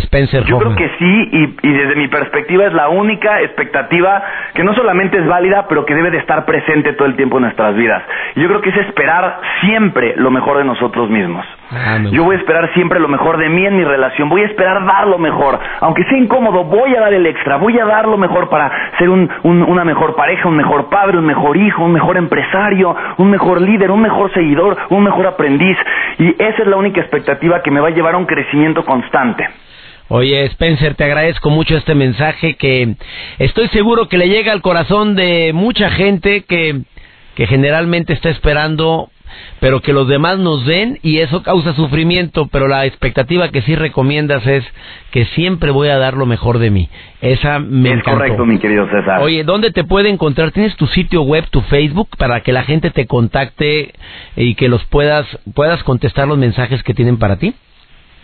Spencer 0.00 0.44
Yo 0.44 0.56
Hoffman. 0.56 0.74
creo 0.74 0.88
que 0.88 0.96
sí, 0.98 1.28
y, 1.32 1.68
y, 1.68 1.72
desde 1.72 1.94
mi 1.94 2.08
perspectiva 2.08 2.66
es 2.66 2.72
la 2.72 2.88
única 2.88 3.40
expectativa 3.42 4.22
que 4.52 4.64
no 4.64 4.74
solamente 4.74 5.18
es 5.18 5.26
válida, 5.26 5.66
pero 5.68 5.84
que 5.84 5.94
debe 5.94 6.10
de 6.10 6.18
estar 6.18 6.44
presente 6.44 6.94
todo 6.94 7.06
el 7.06 7.14
tiempo 7.14 7.36
en 7.36 7.44
nuestras 7.44 7.76
vidas. 7.76 8.02
Yo 8.34 8.48
creo 8.48 8.60
que 8.60 8.70
es 8.70 8.76
esperar 8.78 9.40
siempre 9.60 10.14
lo 10.16 10.30
mejor 10.30 10.58
de 10.58 10.64
nosotros 10.64 11.08
mismos. 11.08 11.46
Ah, 11.70 11.98
no. 12.00 12.10
Yo 12.10 12.24
voy 12.24 12.36
a 12.36 12.38
esperar 12.38 12.72
siempre 12.74 12.98
lo 12.98 13.08
mejor 13.08 13.38
de 13.38 13.48
mí 13.48 13.64
en 13.66 13.76
mi 13.76 13.84
relación, 13.84 14.28
voy 14.28 14.42
a 14.42 14.46
esperar 14.46 14.84
dar 14.84 15.06
lo 15.06 15.18
mejor, 15.18 15.58
aunque 15.80 16.04
sea 16.04 16.18
incómodo, 16.18 16.64
voy 16.64 16.94
a 16.94 17.00
dar 17.00 17.14
el 17.14 17.26
extra, 17.26 17.56
voy 17.56 17.78
a 17.78 17.84
dar 17.84 18.06
lo 18.06 18.16
mejor 18.16 18.48
para 18.48 18.70
ser 18.98 19.08
un, 19.08 19.28
un, 19.44 19.62
una 19.62 19.84
mejor 19.84 20.16
pareja, 20.16 20.48
un 20.48 20.56
mejor 20.56 20.88
padre, 20.88 21.18
un 21.18 21.26
mejor 21.26 21.56
hijo, 21.56 21.84
un 21.84 21.92
mejor 21.92 22.16
empresario, 22.16 22.94
un 23.18 23.30
mejor 23.30 23.60
líder, 23.60 23.90
un 23.90 24.02
mejor 24.02 24.32
seguidor, 24.32 24.76
un 24.90 25.04
mejor 25.04 25.26
aprendiz. 25.26 25.76
Y 26.18 26.30
esa 26.30 26.62
es 26.62 26.66
la 26.66 26.76
única 26.76 27.00
expectativa 27.00 27.62
que 27.62 27.70
me 27.70 27.80
va 27.80 27.88
a 27.88 27.92
llevar 27.92 28.14
a 28.14 28.18
un 28.18 28.26
crecimiento 28.26 28.84
constante. 28.84 29.46
Oye, 30.08 30.44
Spencer, 30.46 30.94
te 30.94 31.04
agradezco 31.04 31.48
mucho 31.50 31.76
este 31.76 31.94
mensaje 31.94 32.56
que 32.56 32.96
estoy 33.38 33.68
seguro 33.68 34.08
que 34.08 34.18
le 34.18 34.28
llega 34.28 34.52
al 34.52 34.60
corazón 34.60 35.14
de 35.14 35.52
mucha 35.54 35.90
gente 35.90 36.42
que, 36.42 36.82
que 37.34 37.46
generalmente 37.46 38.12
está 38.12 38.28
esperando, 38.28 39.08
pero 39.60 39.80
que 39.80 39.94
los 39.94 40.06
demás 40.06 40.38
nos 40.38 40.66
den 40.66 40.98
y 41.02 41.18
eso 41.18 41.42
causa 41.42 41.74
sufrimiento, 41.74 42.48
pero 42.52 42.68
la 42.68 42.84
expectativa 42.84 43.48
que 43.48 43.62
sí 43.62 43.76
recomiendas 43.76 44.46
es 44.46 44.62
que 45.10 45.24
siempre 45.24 45.70
voy 45.70 45.88
a 45.88 45.96
dar 45.96 46.14
lo 46.14 46.26
mejor 46.26 46.58
de 46.58 46.70
mí. 46.70 46.90
Esa 47.22 47.58
me 47.58 47.88
es 47.88 47.94
encantó. 47.94 48.18
correcto, 48.18 48.44
mi 48.44 48.58
querido 48.58 48.86
César. 48.90 49.22
Oye, 49.22 49.42
¿dónde 49.42 49.72
te 49.72 49.84
puede 49.84 50.10
encontrar? 50.10 50.50
¿Tienes 50.52 50.76
tu 50.76 50.86
sitio 50.86 51.22
web, 51.22 51.46
tu 51.48 51.62
Facebook, 51.62 52.10
para 52.18 52.42
que 52.42 52.52
la 52.52 52.64
gente 52.64 52.90
te 52.90 53.06
contacte 53.06 53.94
y 54.36 54.54
que 54.54 54.68
los 54.68 54.84
puedas, 54.84 55.26
puedas 55.54 55.82
contestar 55.82 56.28
los 56.28 56.36
mensajes 56.36 56.82
que 56.82 56.92
tienen 56.92 57.16
para 57.16 57.36
ti? 57.38 57.54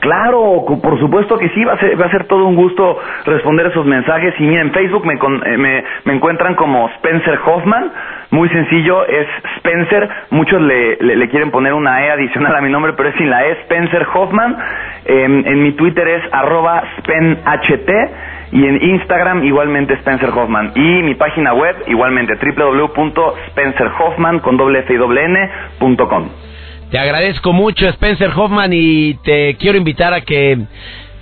Claro, 0.00 0.64
por 0.82 0.98
supuesto 0.98 1.36
que 1.36 1.50
sí, 1.50 1.62
va 1.62 1.74
a 1.74 1.78
ser, 1.78 2.00
va 2.00 2.06
a 2.06 2.10
ser 2.10 2.24
todo 2.24 2.46
un 2.46 2.56
gusto 2.56 2.98
responder 3.26 3.66
esos 3.66 3.84
mensajes. 3.84 4.34
Y 4.38 4.44
mira, 4.44 4.62
en 4.62 4.72
Facebook 4.72 5.04
me, 5.04 5.18
me, 5.58 5.84
me 6.04 6.14
encuentran 6.14 6.54
como 6.54 6.88
Spencer 6.96 7.38
Hoffman, 7.44 7.92
muy 8.30 8.48
sencillo, 8.48 9.06
es 9.06 9.26
Spencer, 9.58 10.08
muchos 10.30 10.60
le, 10.62 10.96
le, 10.96 11.28
quieren 11.28 11.50
poner 11.50 11.74
una 11.74 12.02
E 12.04 12.10
adicional 12.10 12.56
a 12.56 12.62
mi 12.62 12.70
nombre, 12.70 12.94
pero 12.94 13.10
es 13.10 13.16
sin 13.16 13.28
la 13.28 13.44
E, 13.44 13.52
Spencer 13.62 14.06
Hoffman. 14.14 14.56
Eh, 15.04 15.24
en 15.24 15.62
mi 15.62 15.72
Twitter 15.72 16.08
es 16.08 16.22
arroba 16.32 16.82
SpenHT 16.98 17.90
y 18.52 18.66
en 18.66 18.82
Instagram 18.82 19.44
igualmente 19.44 19.94
Spencer 19.94 20.28
Hoffman 20.30 20.72
y 20.74 21.02
mi 21.02 21.14
página 21.14 21.52
web 21.52 21.76
igualmente 21.86 22.34
www.spencerhoffman 22.36 24.40
con 24.40 24.56
punto 25.78 26.08
com. 26.08 26.28
Te 26.90 26.98
agradezco 26.98 27.52
mucho 27.52 27.86
Spencer 27.88 28.32
Hoffman 28.34 28.72
y 28.72 29.14
te 29.22 29.54
quiero 29.54 29.78
invitar 29.78 30.12
a 30.12 30.22
que 30.22 30.58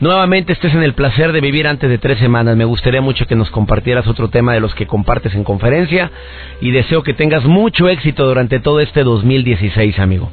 nuevamente 0.01 0.55
estés 0.55 0.73
en 0.73 0.83
el 0.83 0.95
placer 0.95 1.33
de 1.33 1.43
vivir 1.43 1.67
antes 1.67 1.91
de 1.91 1.99
tres 1.99 2.19
semanas. 2.19 2.57
Me 2.57 2.65
gustaría 2.65 3.03
mucho 3.03 3.27
que 3.27 3.37
nos 3.37 3.51
compartieras 3.51 4.07
otro 4.07 4.31
tema 4.31 4.55
de 4.55 4.61
los 4.61 4.75
que 4.75 4.87
compartes 4.87 5.35
en 5.35 5.45
conferencia 5.45 6.11
y 6.63 6.71
deseo 6.71 7.03
que 7.03 7.13
tengas 7.13 7.45
mucho 7.45 7.87
éxito 7.91 8.25
durante 8.25 8.61
todo 8.61 8.81
este 8.81 9.05
2016, 9.05 9.99
amigo. 9.99 10.31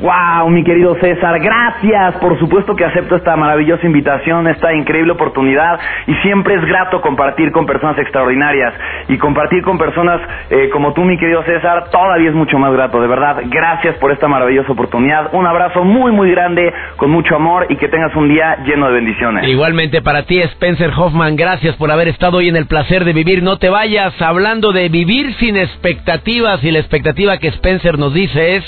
Wow, 0.00 0.48
mi 0.48 0.64
querido 0.64 0.96
César, 0.98 1.38
gracias. 1.40 2.14
Por 2.22 2.38
supuesto 2.38 2.74
que 2.74 2.86
acepto 2.86 3.16
esta 3.16 3.36
maravillosa 3.36 3.84
invitación, 3.84 4.48
esta 4.48 4.72
increíble 4.72 5.12
oportunidad 5.12 5.78
y 6.06 6.14
siempre 6.22 6.54
es 6.54 6.64
grato 6.64 7.02
compartir 7.02 7.52
con 7.52 7.66
personas 7.66 7.98
extraordinarias 7.98 8.72
y 9.08 9.18
compartir 9.18 9.62
con 9.62 9.76
personas 9.76 10.22
eh, 10.48 10.70
como 10.72 10.94
tú, 10.94 11.04
mi 11.04 11.18
querido 11.18 11.42
César, 11.42 11.90
todavía 11.90 12.30
es 12.30 12.34
mucho 12.34 12.58
más 12.58 12.72
grato. 12.72 12.98
De 12.98 13.08
verdad, 13.08 13.42
gracias 13.50 13.94
por 13.96 14.10
esta 14.10 14.26
maravillosa 14.26 14.72
oportunidad. 14.72 15.34
Un 15.34 15.46
abrazo 15.46 15.84
muy, 15.84 16.12
muy 16.12 16.30
grande, 16.30 16.72
con 16.96 17.10
mucho 17.10 17.36
amor 17.36 17.66
y 17.68 17.76
que 17.76 17.88
tengas 17.88 18.16
un 18.16 18.26
día 18.26 18.56
lleno 18.64 18.86
de 18.86 18.94
bendiciones. 18.94 19.46
Igualmente 19.48 20.00
para 20.00 20.22
ti, 20.22 20.40
Spencer 20.40 20.92
Hoffman, 20.96 21.36
gracias 21.36 21.76
por 21.76 21.90
haber 21.90 22.08
estado 22.08 22.38
hoy 22.38 22.48
en 22.48 22.56
el 22.56 22.64
placer 22.66 23.04
de 23.04 23.12
vivir. 23.12 23.42
No 23.42 23.58
te 23.58 23.68
vayas 23.68 24.18
hablando 24.22 24.72
de 24.72 24.88
vivir 24.88 25.34
sin 25.34 25.58
expectativas 25.58 26.64
y 26.64 26.70
la 26.70 26.78
expectativa 26.78 27.36
que 27.36 27.48
Spencer 27.48 27.98
nos 27.98 28.14
dice 28.14 28.56
es, 28.56 28.64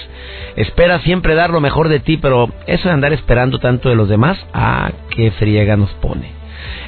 espera 0.56 0.98
siempre 0.98 1.21
dar 1.22 1.50
lo 1.50 1.60
mejor 1.60 1.88
de 1.88 2.00
ti, 2.00 2.16
pero 2.16 2.50
eso 2.66 2.88
de 2.88 2.94
andar 2.94 3.12
esperando 3.12 3.58
tanto 3.58 3.88
de 3.88 3.94
los 3.94 4.08
demás, 4.08 4.38
ah, 4.52 4.90
qué 5.10 5.30
friega 5.32 5.76
nos 5.76 5.90
pone. 5.94 6.42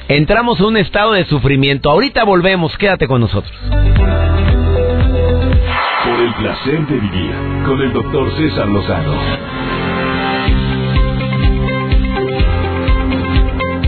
Entramos 0.07 0.59
en 0.59 0.65
un 0.65 0.77
estado 0.77 1.13
de 1.13 1.25
sufrimiento. 1.25 1.89
Ahorita 1.89 2.23
volvemos, 2.23 2.77
quédate 2.77 3.07
con 3.07 3.21
nosotros. 3.21 3.51
Por 3.69 3.79
el 6.19 6.33
placer 6.35 6.85
de 6.85 6.99
vivir 6.99 7.31
con 7.65 7.81
el 7.81 7.91
doctor 7.91 8.31
César 8.37 8.67
Lozano. 8.67 9.15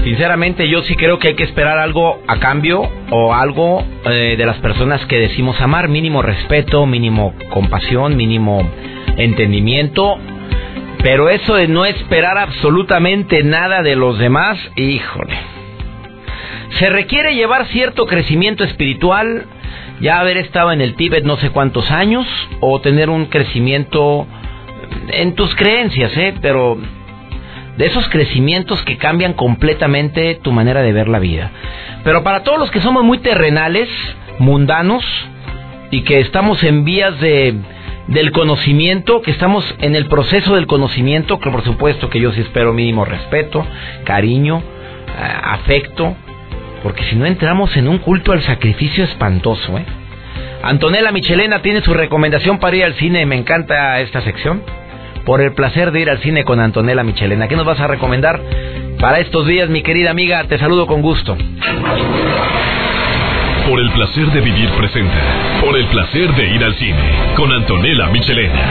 Sinceramente 0.04 0.68
yo 0.70 0.82
sí 0.84 0.96
creo 0.96 1.20
que 1.20 1.28
hay 1.28 1.36
que 1.36 1.44
esperar 1.44 1.78
algo 1.78 2.22
a 2.28 2.40
cambio 2.40 2.90
o 3.12 3.34
algo 3.34 3.84
eh, 4.06 4.36
de 4.38 4.46
las 4.46 4.58
personas 4.58 5.06
que 5.06 5.20
decimos 5.20 5.60
amar, 5.60 5.90
mínimo 5.90 6.22
respeto, 6.22 6.86
mínimo 6.86 7.36
compasión, 7.52 8.16
mínimo 8.16 8.68
entendimiento 9.18 10.18
pero 11.04 11.30
eso 11.30 11.56
de 11.56 11.68
no 11.68 11.86
esperar 11.86 12.38
absolutamente 12.38 13.44
nada 13.44 13.82
de 13.82 13.96
los 13.96 14.18
demás, 14.18 14.58
híjole. 14.76 15.38
Se 16.80 16.90
requiere 16.90 17.36
llevar 17.36 17.68
cierto 17.68 18.06
crecimiento 18.06 18.64
espiritual, 18.64 19.46
ya 20.02 20.20
haber 20.20 20.38
estado 20.38 20.72
en 20.72 20.82
el 20.82 20.96
Tíbet 20.96 21.24
no 21.24 21.38
sé 21.38 21.50
cuántos 21.50 21.90
años, 21.92 22.28
o 22.60 22.82
tener 22.82 23.10
un 23.10 23.26
crecimiento 23.26 24.28
en 25.10 25.34
tus 25.36 25.56
creencias, 25.56 26.16
¿eh? 26.18 26.34
Pero 26.42 26.78
de 27.78 27.86
esos 27.86 28.08
crecimientos 28.10 28.82
que 28.84 28.98
cambian 28.98 29.34
completamente 29.34 30.36
tu 30.36 30.52
manera 30.52 30.82
de 30.82 30.94
ver 30.94 31.08
la 31.08 31.20
vida. 31.20 31.52
Pero 32.04 32.24
para 32.24 32.44
todos 32.44 32.60
los 32.60 32.72
que 32.72 32.82
somos 32.82 33.04
muy 33.04 33.20
terrenales, 33.20 33.90
mundanos, 34.40 35.04
y 35.92 36.02
que 36.02 36.20
estamos 36.20 36.64
en 36.64 36.84
vías 36.84 37.20
de 37.20 37.56
del 38.08 38.32
conocimiento, 38.32 39.22
que 39.22 39.32
estamos 39.32 39.66
en 39.80 39.96
el 39.96 40.08
proceso 40.08 40.56
del 40.56 40.68
conocimiento, 40.68 41.40
que 41.40 41.52
por 41.52 41.64
supuesto 41.64 42.10
que 42.10 42.20
yo 42.20 42.32
sí 42.32 42.42
espero 42.42 42.74
mínimo 42.74 43.06
respeto, 43.06 43.66
cariño, 44.06 44.60
eh, 44.60 45.34
afecto, 45.44 46.16
porque 46.84 47.04
si 47.06 47.16
no 47.16 47.26
entramos 47.26 47.76
en 47.76 47.88
un 47.88 47.98
culto 47.98 48.32
al 48.32 48.42
sacrificio 48.44 49.04
espantoso, 49.04 49.78
¿eh? 49.78 49.86
Antonella 50.64 51.12
Michelena 51.12 51.62
tiene 51.62 51.82
su 51.82 51.94
recomendación 51.94 52.60
para 52.60 52.76
ir 52.76 52.84
al 52.84 52.96
cine, 52.96 53.26
me 53.26 53.36
encanta 53.36 54.00
esta 54.00 54.22
sección. 54.22 54.64
Por 55.26 55.42
el 55.42 55.54
placer 55.54 55.92
de 55.92 56.00
ir 56.00 56.10
al 56.10 56.20
cine 56.20 56.46
con 56.46 56.60
Antonella 56.60 57.04
Michelena. 57.04 57.48
¿Qué 57.48 57.56
nos 57.56 57.66
vas 57.66 57.80
a 57.82 57.88
recomendar 57.88 58.42
para 59.00 59.20
estos 59.20 59.46
días, 59.46 59.70
mi 59.70 59.82
querida 59.82 60.10
amiga? 60.10 60.44
Te 60.46 60.58
saludo 60.58 60.88
con 60.88 61.02
gusto. 61.02 61.38
Por 63.68 63.82
el 63.82 63.92
placer 63.92 64.32
de 64.32 64.40
vivir 64.40 64.70
presenta. 64.78 65.60
Por 65.60 65.76
el 65.76 65.86
placer 65.88 66.34
de 66.36 66.56
ir 66.56 66.64
al 66.64 66.74
cine. 66.76 67.34
Con 67.36 67.52
Antonella 67.52 68.08
Michelena. 68.08 68.62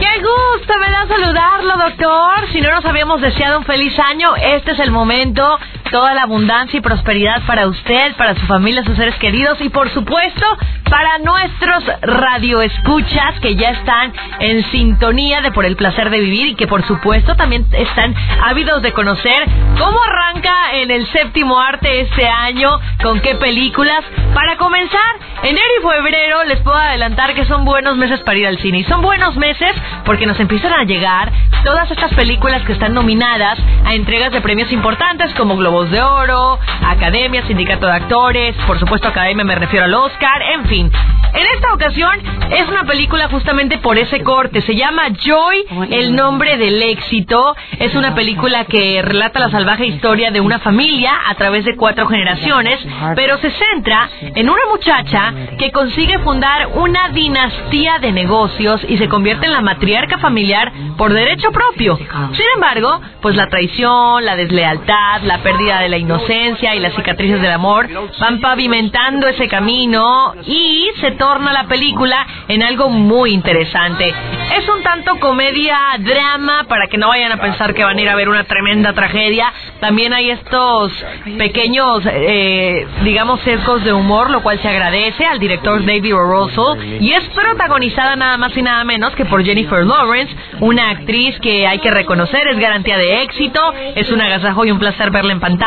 ¡Qué 0.00 0.22
gusto 0.22 0.72
me 0.78 0.90
da 0.90 1.06
saludarlo, 1.06 1.76
doctor! 1.76 2.48
Si 2.50 2.62
no 2.62 2.70
nos 2.70 2.84
habíamos 2.86 3.20
deseado 3.20 3.58
un 3.58 3.64
feliz 3.66 3.98
año, 3.98 4.34
este 4.36 4.70
es 4.70 4.78
el 4.78 4.90
momento 4.90 5.58
toda 5.90 6.14
la 6.14 6.22
abundancia 6.22 6.78
y 6.78 6.80
prosperidad 6.80 7.42
para 7.46 7.66
usted, 7.66 8.14
para 8.16 8.34
su 8.34 8.46
familia, 8.46 8.84
sus 8.84 8.96
seres 8.96 9.16
queridos 9.16 9.60
y 9.60 9.68
por 9.68 9.90
supuesto 9.90 10.46
para 10.88 11.18
nuestros 11.18 11.84
radioescuchas 12.02 13.38
que 13.40 13.54
ya 13.54 13.70
están 13.70 14.12
en 14.40 14.64
sintonía 14.70 15.40
de 15.40 15.52
por 15.52 15.64
el 15.64 15.76
placer 15.76 16.10
de 16.10 16.20
vivir 16.20 16.48
y 16.48 16.54
que 16.54 16.66
por 16.66 16.84
supuesto 16.86 17.36
también 17.36 17.66
están 17.72 18.14
ávidos 18.42 18.82
de 18.82 18.92
conocer 18.92 19.44
cómo 19.78 19.98
arranca 20.02 20.52
en 20.74 20.90
el 20.90 21.06
séptimo 21.08 21.58
arte 21.58 22.00
este 22.00 22.26
año, 22.26 22.78
con 23.02 23.20
qué 23.20 23.34
películas. 23.36 24.04
Para 24.34 24.56
comenzar, 24.56 25.00
enero 25.42 25.66
y 25.78 25.82
febrero 25.82 26.44
les 26.44 26.60
puedo 26.60 26.76
adelantar 26.76 27.34
que 27.34 27.44
son 27.46 27.64
buenos 27.64 27.96
meses 27.96 28.20
para 28.20 28.38
ir 28.38 28.46
al 28.46 28.58
cine 28.58 28.78
y 28.78 28.84
son 28.84 29.02
buenos 29.02 29.36
meses 29.36 29.74
porque 30.04 30.26
nos 30.26 30.38
empiezan 30.40 30.72
a 30.72 30.84
llegar 30.84 31.32
todas 31.64 31.90
estas 31.90 32.12
películas 32.14 32.62
que 32.62 32.72
están 32.72 32.94
nominadas 32.94 33.58
a 33.84 33.94
entregas 33.94 34.32
de 34.32 34.40
premios 34.40 34.72
importantes 34.72 35.32
como 35.34 35.56
Globo 35.56 35.79
de 35.88 36.02
Oro, 36.02 36.58
Academia, 36.84 37.46
Sindicato 37.46 37.86
de 37.86 37.92
Actores, 37.92 38.56
por 38.66 38.78
supuesto 38.78 39.08
Academia 39.08 39.44
me 39.44 39.54
refiero 39.54 39.86
al 39.86 39.94
Oscar, 39.94 40.42
en 40.54 40.66
fin. 40.66 40.92
En 41.32 41.46
esta 41.54 41.72
ocasión 41.72 42.10
es 42.50 42.68
una 42.68 42.84
película 42.84 43.28
justamente 43.28 43.78
por 43.78 43.96
ese 43.96 44.22
corte, 44.22 44.60
se 44.62 44.74
llama 44.74 45.04
Joy, 45.10 45.64
el 45.90 46.16
nombre 46.16 46.58
del 46.58 46.82
éxito. 46.82 47.54
Es 47.78 47.94
una 47.94 48.14
película 48.14 48.64
que 48.64 49.00
relata 49.00 49.38
la 49.38 49.50
salvaje 49.50 49.86
historia 49.86 50.32
de 50.32 50.40
una 50.40 50.58
familia 50.58 51.12
a 51.26 51.34
través 51.36 51.64
de 51.64 51.76
cuatro 51.76 52.08
generaciones, 52.08 52.80
pero 53.14 53.38
se 53.38 53.50
centra 53.50 54.10
en 54.20 54.50
una 54.50 54.62
muchacha 54.70 55.32
que 55.56 55.70
consigue 55.70 56.18
fundar 56.18 56.68
una 56.74 57.10
dinastía 57.10 57.98
de 58.00 58.10
negocios 58.10 58.80
y 58.88 58.98
se 58.98 59.08
convierte 59.08 59.46
en 59.46 59.52
la 59.52 59.60
matriarca 59.60 60.18
familiar 60.18 60.72
por 60.96 61.12
derecho 61.12 61.52
propio. 61.52 61.96
Sin 61.96 62.46
embargo, 62.56 63.00
pues 63.22 63.36
la 63.36 63.46
traición, 63.48 64.24
la 64.24 64.34
deslealtad, 64.34 65.22
la 65.22 65.38
pérdida 65.38 65.69
de 65.78 65.88
la 65.88 65.98
inocencia 65.98 66.74
y 66.74 66.80
las 66.80 66.94
cicatrices 66.94 67.40
del 67.40 67.52
amor 67.52 67.88
van 68.18 68.40
pavimentando 68.40 69.28
ese 69.28 69.46
camino 69.48 70.34
y 70.44 70.88
se 71.00 71.12
torna 71.12 71.52
la 71.52 71.64
película 71.64 72.26
en 72.48 72.62
algo 72.62 72.88
muy 72.88 73.32
interesante. 73.32 74.12
Es 74.56 74.68
un 74.68 74.82
tanto 74.82 75.18
comedia, 75.20 75.78
drama, 75.98 76.64
para 76.64 76.86
que 76.86 76.98
no 76.98 77.08
vayan 77.08 77.32
a 77.32 77.36
pensar 77.36 77.74
que 77.74 77.84
van 77.84 77.96
a 77.98 78.00
ir 78.00 78.08
a 78.08 78.14
ver 78.14 78.28
una 78.28 78.44
tremenda 78.44 78.92
tragedia. 78.92 79.52
También 79.80 80.12
hay 80.12 80.30
estos 80.30 80.92
pequeños, 81.38 82.02
eh, 82.06 82.86
digamos, 83.02 83.40
sesgos 83.40 83.84
de 83.84 83.92
humor, 83.92 84.30
lo 84.30 84.42
cual 84.42 84.58
se 84.60 84.68
agradece 84.68 85.24
al 85.24 85.38
director 85.38 85.84
David. 85.84 86.10
Russell. 86.10 87.02
Y 87.02 87.12
es 87.12 87.24
protagonizada 87.28 88.16
nada 88.16 88.36
más 88.36 88.56
y 88.56 88.62
nada 88.62 88.82
menos 88.84 89.14
que 89.14 89.24
por 89.24 89.44
Jennifer 89.44 89.84
Lawrence, 89.84 90.34
una 90.58 90.90
actriz 90.90 91.38
que 91.40 91.66
hay 91.66 91.78
que 91.78 91.90
reconocer 91.90 92.48
es 92.48 92.58
garantía 92.58 92.98
de 92.98 93.22
éxito. 93.22 93.60
Es 93.94 94.10
un 94.10 94.20
agasajo 94.20 94.64
y 94.64 94.70
un 94.70 94.78
placer 94.78 95.10
verla 95.10 95.32
en 95.32 95.40
pantalla 95.40 95.60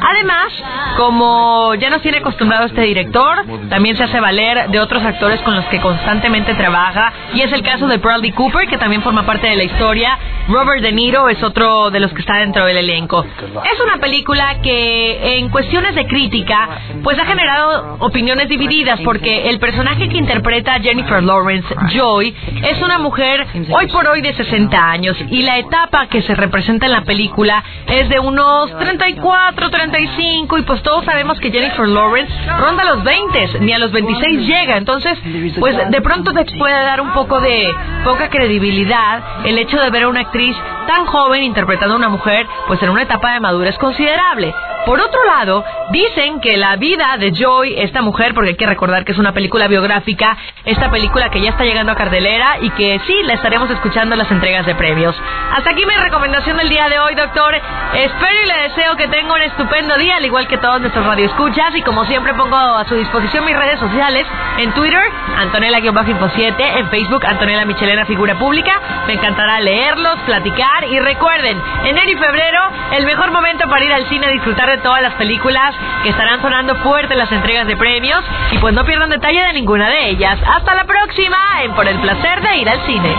Además, 0.00 0.52
como 0.96 1.74
ya 1.74 1.90
nos 1.90 2.02
tiene 2.02 2.18
acostumbrado 2.18 2.66
este 2.66 2.82
director, 2.82 3.44
también 3.68 3.96
se 3.96 4.04
hace 4.04 4.20
valer 4.20 4.70
de 4.70 4.80
otros 4.80 5.02
actores 5.02 5.40
con 5.42 5.54
los 5.54 5.64
que 5.66 5.80
constantemente 5.80 6.54
trabaja. 6.54 7.12
Y 7.34 7.40
es 7.42 7.52
el 7.52 7.62
caso 7.62 7.86
de 7.86 7.98
Bradley 8.08 8.32
Cooper, 8.32 8.66
que 8.68 8.78
también 8.78 9.02
forma 9.02 9.26
parte 9.26 9.48
de 9.48 9.56
la 9.56 9.64
historia. 9.64 10.18
Robert 10.48 10.80
De 10.80 10.92
Niro 10.92 11.28
es 11.28 11.42
otro 11.42 11.90
de 11.90 12.00
los 12.00 12.10
que 12.14 12.20
está 12.20 12.38
dentro 12.38 12.64
del 12.64 12.78
elenco. 12.78 13.22
Es 13.22 13.80
una 13.80 13.98
película 13.98 14.60
que 14.62 15.38
en 15.38 15.50
cuestiones 15.50 15.94
de 15.94 16.06
crítica, 16.06 16.80
pues 17.02 17.18
ha 17.18 17.26
generado 17.26 17.96
opiniones 17.98 18.48
divididas 18.48 18.98
porque 19.04 19.50
el 19.50 19.58
personaje 19.58 20.08
que 20.08 20.16
interpreta 20.16 20.80
Jennifer 20.80 21.22
Lawrence, 21.22 21.68
Joy, 21.94 22.34
es 22.62 22.80
una 22.80 22.98
mujer 22.98 23.46
hoy 23.70 23.86
por 23.88 24.06
hoy 24.06 24.22
de 24.22 24.34
60 24.34 24.90
años 24.90 25.16
y 25.30 25.42
la 25.42 25.58
etapa 25.58 26.06
que 26.06 26.22
se 26.22 26.34
representa 26.34 26.86
en 26.86 26.92
la 26.92 27.02
película 27.02 27.62
es 27.86 28.08
de 28.08 28.18
unos 28.18 28.70
34 28.78 29.18
34, 29.18 29.70
35 29.70 30.58
y 30.58 30.62
pues 30.62 30.82
todos 30.82 31.04
sabemos 31.04 31.38
que 31.40 31.50
Jennifer 31.50 31.86
Lawrence 31.86 32.32
ronda 32.58 32.84
los 32.84 33.04
20, 33.04 33.60
ni 33.60 33.72
a 33.72 33.78
los 33.78 33.92
26 33.92 34.46
llega, 34.46 34.76
entonces 34.76 35.18
pues 35.58 35.76
de 35.90 36.00
pronto 36.00 36.32
te 36.32 36.44
puede 36.56 36.74
dar 36.74 37.00
un 37.00 37.12
poco 37.12 37.40
de 37.40 37.68
poca 38.04 38.28
credibilidad 38.30 39.22
el 39.44 39.58
hecho 39.58 39.78
de 39.80 39.90
ver 39.90 40.04
a 40.04 40.08
una 40.08 40.20
actriz 40.20 40.56
tan 40.86 41.06
joven 41.06 41.42
interpretando 41.42 41.94
a 41.94 41.98
una 41.98 42.08
mujer 42.08 42.46
pues 42.66 42.82
en 42.82 42.90
una 42.90 43.02
etapa 43.02 43.34
de 43.34 43.40
madurez 43.40 43.76
considerable. 43.78 44.54
Por 44.86 45.00
otro 45.00 45.24
lado, 45.24 45.64
dicen 45.90 46.40
que 46.40 46.56
la 46.56 46.76
vida 46.76 47.16
de 47.18 47.32
Joy, 47.32 47.74
esta 47.78 48.02
mujer, 48.02 48.32
porque 48.34 48.50
hay 48.50 48.56
que 48.56 48.66
recordar 48.66 49.04
que 49.04 49.12
es 49.12 49.18
una 49.18 49.32
película 49.32 49.68
biográfica, 49.68 50.36
esta 50.64 50.90
película 50.90 51.30
que 51.30 51.40
ya 51.40 51.50
está 51.50 51.64
llegando 51.64 51.92
a 51.92 51.94
cartelera 51.94 52.58
y 52.60 52.70
que 52.70 53.00
sí, 53.06 53.22
la 53.24 53.34
estaremos 53.34 53.68
escuchando 53.70 54.14
en 54.14 54.18
las 54.18 54.30
entregas 54.30 54.64
de 54.66 54.74
premios. 54.74 55.14
Hasta 55.56 55.70
aquí 55.70 55.84
mi 55.84 55.94
recomendación 55.94 56.56
del 56.56 56.68
día 56.68 56.88
de 56.88 56.98
hoy, 56.98 57.14
doctor. 57.14 57.54
Espero 57.94 58.34
y 58.44 58.46
le 58.46 58.68
deseo 58.68 58.96
que 58.96 59.08
tenga 59.08 59.34
un 59.34 59.42
estupendo 59.42 59.96
día, 59.96 60.16
al 60.16 60.24
igual 60.24 60.46
que 60.48 60.58
todos 60.58 60.80
nuestros 60.80 61.04
radioescuchas. 61.04 61.74
Y 61.74 61.82
como 61.82 62.04
siempre 62.04 62.34
pongo 62.34 62.56
a 62.56 62.84
su 62.86 62.94
disposición 62.94 63.44
mis 63.44 63.56
redes 63.56 63.78
sociales, 63.80 64.26
en 64.58 64.72
Twitter, 64.72 65.02
Antonella-Info7, 65.38 66.78
en 66.78 66.88
Facebook, 66.88 67.26
Antonella 67.26 67.64
Michelena 67.64 68.06
Figura 68.06 68.38
Pública. 68.38 68.80
Me 69.06 69.14
encantará 69.14 69.60
leerlos, 69.60 70.18
platicar 70.26 70.84
y 70.84 70.98
recuerden, 71.00 71.60
enero 71.84 72.10
y 72.10 72.16
febrero, 72.16 72.60
el 72.92 73.06
mejor 73.06 73.30
momento 73.32 73.68
para 73.68 73.84
ir 73.84 73.92
al 73.92 74.08
cine 74.08 74.26
a 74.26 74.30
disfrutar 74.30 74.67
de 74.70 74.78
todas 74.78 75.02
las 75.02 75.14
películas 75.14 75.74
que 76.02 76.10
estarán 76.10 76.40
sonando 76.42 76.76
fuerte 76.76 77.14
en 77.14 77.18
las 77.18 77.32
entregas 77.32 77.66
de 77.66 77.76
premios. 77.76 78.24
Y 78.52 78.58
pues 78.58 78.74
no 78.74 78.84
pierdan 78.84 79.10
detalle 79.10 79.40
de 79.40 79.52
ninguna 79.52 79.88
de 79.88 80.10
ellas. 80.10 80.38
Hasta 80.46 80.74
la 80.74 80.84
próxima 80.84 81.36
en 81.62 81.72
Por 81.72 81.86
el 81.88 81.98
placer 82.00 82.40
de 82.42 82.56
ir 82.56 82.68
al 82.68 82.80
cine. 82.86 83.14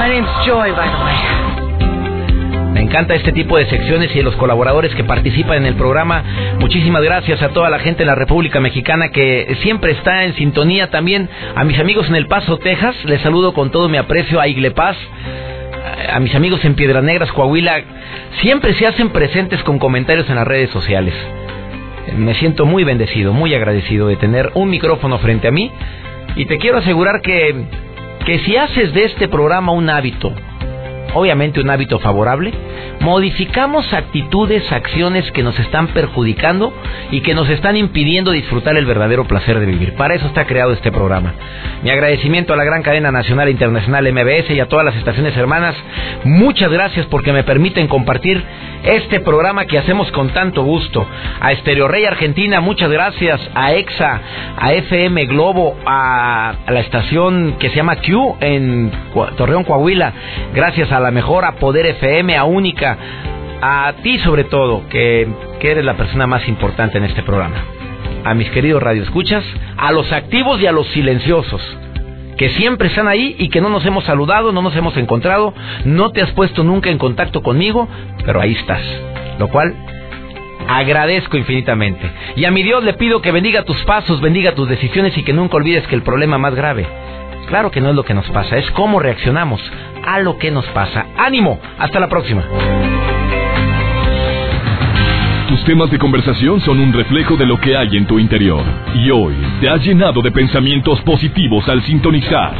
My 0.00 0.08
name's 0.08 0.30
Joy, 0.46 0.72
by 0.72 0.88
the 0.88 1.04
way. 1.04 1.50
Me 2.72 2.82
encanta 2.82 3.14
este 3.14 3.32
tipo 3.32 3.58
de 3.58 3.66
secciones 3.66 4.14
y 4.14 4.22
los 4.22 4.36
colaboradores 4.36 4.94
que 4.94 5.04
participan 5.04 5.58
en 5.58 5.66
el 5.66 5.74
programa. 5.74 6.22
Muchísimas 6.58 7.02
gracias 7.02 7.42
a 7.42 7.50
toda 7.50 7.68
la 7.68 7.80
gente 7.80 8.04
en 8.04 8.06
la 8.06 8.14
República 8.14 8.60
Mexicana 8.60 9.10
que 9.10 9.56
siempre 9.60 9.92
está 9.92 10.24
en 10.24 10.34
sintonía. 10.36 10.88
También 10.88 11.28
a 11.56 11.64
mis 11.64 11.78
amigos 11.78 12.08
en 12.08 12.14
El 12.14 12.26
Paso, 12.26 12.58
Texas. 12.58 12.96
Les 13.04 13.20
saludo 13.22 13.52
con 13.52 13.70
todo 13.70 13.88
mi 13.88 13.96
aprecio 13.96 14.40
a 14.40 14.46
Iglepaz. 14.46 14.96
A 16.12 16.20
mis 16.20 16.34
amigos 16.34 16.64
en 16.64 16.74
Piedras 16.74 17.02
Negras, 17.02 17.32
Coahuila. 17.32 17.82
Siempre 18.40 18.74
se 18.74 18.86
hacen 18.86 19.10
presentes 19.10 19.62
con 19.62 19.78
comentarios 19.78 20.28
en 20.28 20.36
las 20.36 20.46
redes 20.46 20.70
sociales. 20.70 21.14
Me 22.16 22.34
siento 22.34 22.66
muy 22.66 22.84
bendecido, 22.84 23.32
muy 23.32 23.54
agradecido 23.54 24.08
de 24.08 24.16
tener 24.16 24.50
un 24.54 24.70
micrófono 24.70 25.18
frente 25.18 25.48
a 25.48 25.52
mí. 25.52 25.70
Y 26.36 26.46
te 26.46 26.58
quiero 26.58 26.78
asegurar 26.78 27.20
que 27.22 27.66
que 28.24 28.38
si 28.40 28.56
haces 28.56 28.92
de 28.92 29.04
este 29.04 29.28
programa 29.28 29.72
un 29.72 29.88
hábito, 29.88 30.32
obviamente 31.14 31.60
un 31.60 31.70
hábito 31.70 31.98
favorable, 31.98 32.52
modificamos 33.00 33.92
actitudes, 33.92 34.70
acciones 34.72 35.30
que 35.32 35.42
nos 35.42 35.58
están 35.58 35.88
perjudicando 35.88 36.72
y 37.10 37.20
que 37.20 37.34
nos 37.34 37.48
están 37.48 37.76
impidiendo 37.76 38.30
disfrutar 38.30 38.76
el 38.76 38.86
verdadero 38.86 39.24
placer 39.24 39.58
de 39.58 39.66
vivir. 39.66 39.94
Para 39.94 40.14
eso 40.14 40.26
está 40.26 40.46
creado 40.46 40.72
este 40.72 40.92
programa. 40.92 41.34
Mi 41.82 41.90
agradecimiento 41.90 42.52
a 42.52 42.56
la 42.56 42.64
gran 42.64 42.82
cadena 42.82 43.10
nacional 43.10 43.48
e 43.48 43.52
internacional 43.52 44.10
MBS 44.12 44.50
y 44.50 44.60
a 44.60 44.68
todas 44.68 44.84
las 44.84 44.96
estaciones 44.96 45.36
hermanas. 45.36 45.74
Muchas 46.24 46.70
gracias 46.70 47.06
porque 47.06 47.32
me 47.32 47.44
permiten 47.44 47.88
compartir 47.88 48.42
este 48.84 49.20
programa 49.20 49.66
que 49.66 49.78
hacemos 49.78 50.10
con 50.12 50.30
tanto 50.30 50.62
gusto. 50.62 51.06
A 51.40 51.52
Estereo 51.52 51.88
Rey 51.88 52.04
Argentina, 52.04 52.60
muchas 52.60 52.90
gracias. 52.90 53.40
A 53.54 53.72
EXA, 53.72 54.20
a 54.56 54.72
FM 54.72 55.26
Globo, 55.26 55.76
a, 55.86 56.54
la 56.68 56.80
estación 56.80 57.56
que 57.58 57.70
se 57.70 57.76
llama 57.76 57.96
Q 57.96 58.36
en 58.40 58.90
Torreón, 59.36 59.64
Coahuila. 59.64 60.12
Gracias 60.54 60.90
la 61.00 61.10
mejor, 61.10 61.44
a 61.44 61.56
Poder 61.56 61.86
FM, 61.86 62.36
a 62.36 62.44
Única. 62.44 62.96
A 63.62 63.92
ti 64.02 64.18
sobre 64.18 64.44
todo, 64.44 64.88
que, 64.88 65.28
que 65.58 65.70
eres 65.70 65.84
la 65.84 65.94
persona 65.94 66.26
más 66.26 66.46
importante 66.48 66.98
en 66.98 67.04
este 67.04 67.22
programa. 67.22 67.64
A 68.24 68.34
mis 68.34 68.48
queridos 68.50 68.82
radioescuchas, 68.82 69.44
a 69.76 69.92
los 69.92 70.10
activos 70.12 70.60
y 70.60 70.66
a 70.66 70.72
los 70.72 70.86
silenciosos 70.88 71.60
que 72.40 72.48
siempre 72.48 72.88
están 72.88 73.06
ahí 73.06 73.36
y 73.38 73.50
que 73.50 73.60
no 73.60 73.68
nos 73.68 73.84
hemos 73.84 74.02
saludado, 74.04 74.50
no 74.50 74.62
nos 74.62 74.74
hemos 74.74 74.96
encontrado, 74.96 75.52
no 75.84 76.10
te 76.10 76.22
has 76.22 76.30
puesto 76.30 76.64
nunca 76.64 76.88
en 76.88 76.96
contacto 76.96 77.42
conmigo, 77.42 77.86
pero 78.24 78.40
ahí 78.40 78.52
estás. 78.52 78.80
Lo 79.38 79.48
cual 79.48 79.74
agradezco 80.66 81.36
infinitamente. 81.36 82.00
Y 82.36 82.46
a 82.46 82.50
mi 82.50 82.62
Dios 82.62 82.82
le 82.82 82.94
pido 82.94 83.20
que 83.20 83.30
bendiga 83.30 83.64
tus 83.64 83.84
pasos, 83.84 84.22
bendiga 84.22 84.54
tus 84.54 84.70
decisiones 84.70 85.18
y 85.18 85.22
que 85.22 85.34
nunca 85.34 85.56
olvides 85.56 85.86
que 85.86 85.94
el 85.94 86.02
problema 86.02 86.38
más 86.38 86.54
grave, 86.54 86.86
claro 87.50 87.70
que 87.70 87.80
no 87.80 87.90
es 87.90 87.96
lo 87.96 88.04
que 88.04 88.14
nos 88.14 88.30
pasa, 88.30 88.56
es 88.56 88.70
cómo 88.70 89.00
reaccionamos 89.00 89.60
a 90.06 90.20
lo 90.20 90.38
que 90.38 90.50
nos 90.50 90.64
pasa. 90.68 91.06
Ánimo, 91.18 91.60
hasta 91.78 92.00
la 92.00 92.08
próxima. 92.08 92.42
Tus 95.48 95.64
temas 95.64 95.90
de 95.90 95.98
conversación 95.98 96.60
son 96.60 96.78
un 96.78 96.92
reflejo 96.92 97.36
de 97.36 97.44
lo 97.44 97.58
que 97.58 97.76
hay 97.76 97.96
en 97.96 98.06
tu 98.06 98.20
interior. 98.20 98.62
Y 98.94 99.10
hoy 99.10 99.34
te 99.60 99.68
has 99.68 99.84
llenado 99.84 100.22
de 100.22 100.30
pensamientos 100.30 101.00
positivos 101.02 101.68
al 101.68 101.82
sintonizar. 101.82 102.54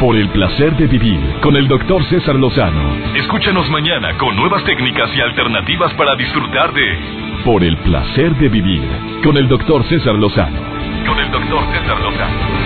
Por 0.00 0.16
el 0.16 0.28
placer 0.30 0.76
de 0.76 0.88
vivir 0.88 1.20
con 1.40 1.54
el 1.56 1.68
doctor 1.68 2.02
César 2.06 2.34
Lozano. 2.34 2.96
Escúchanos 3.14 3.70
mañana 3.70 4.18
con 4.18 4.34
nuevas 4.34 4.64
técnicas 4.64 5.10
y 5.16 5.20
alternativas 5.20 5.94
para 5.94 6.16
disfrutar 6.16 6.72
de 6.74 6.98
Por 7.44 7.62
el 7.62 7.76
placer 7.78 8.34
de 8.34 8.48
vivir 8.48 8.82
con 9.22 9.36
el 9.36 9.46
doctor 9.46 9.84
César 9.84 10.16
Lozano. 10.16 10.58
Con 11.06 11.18
el 11.20 11.30
doctor 11.30 11.60
César 11.72 12.00
Lozano. 12.00 12.65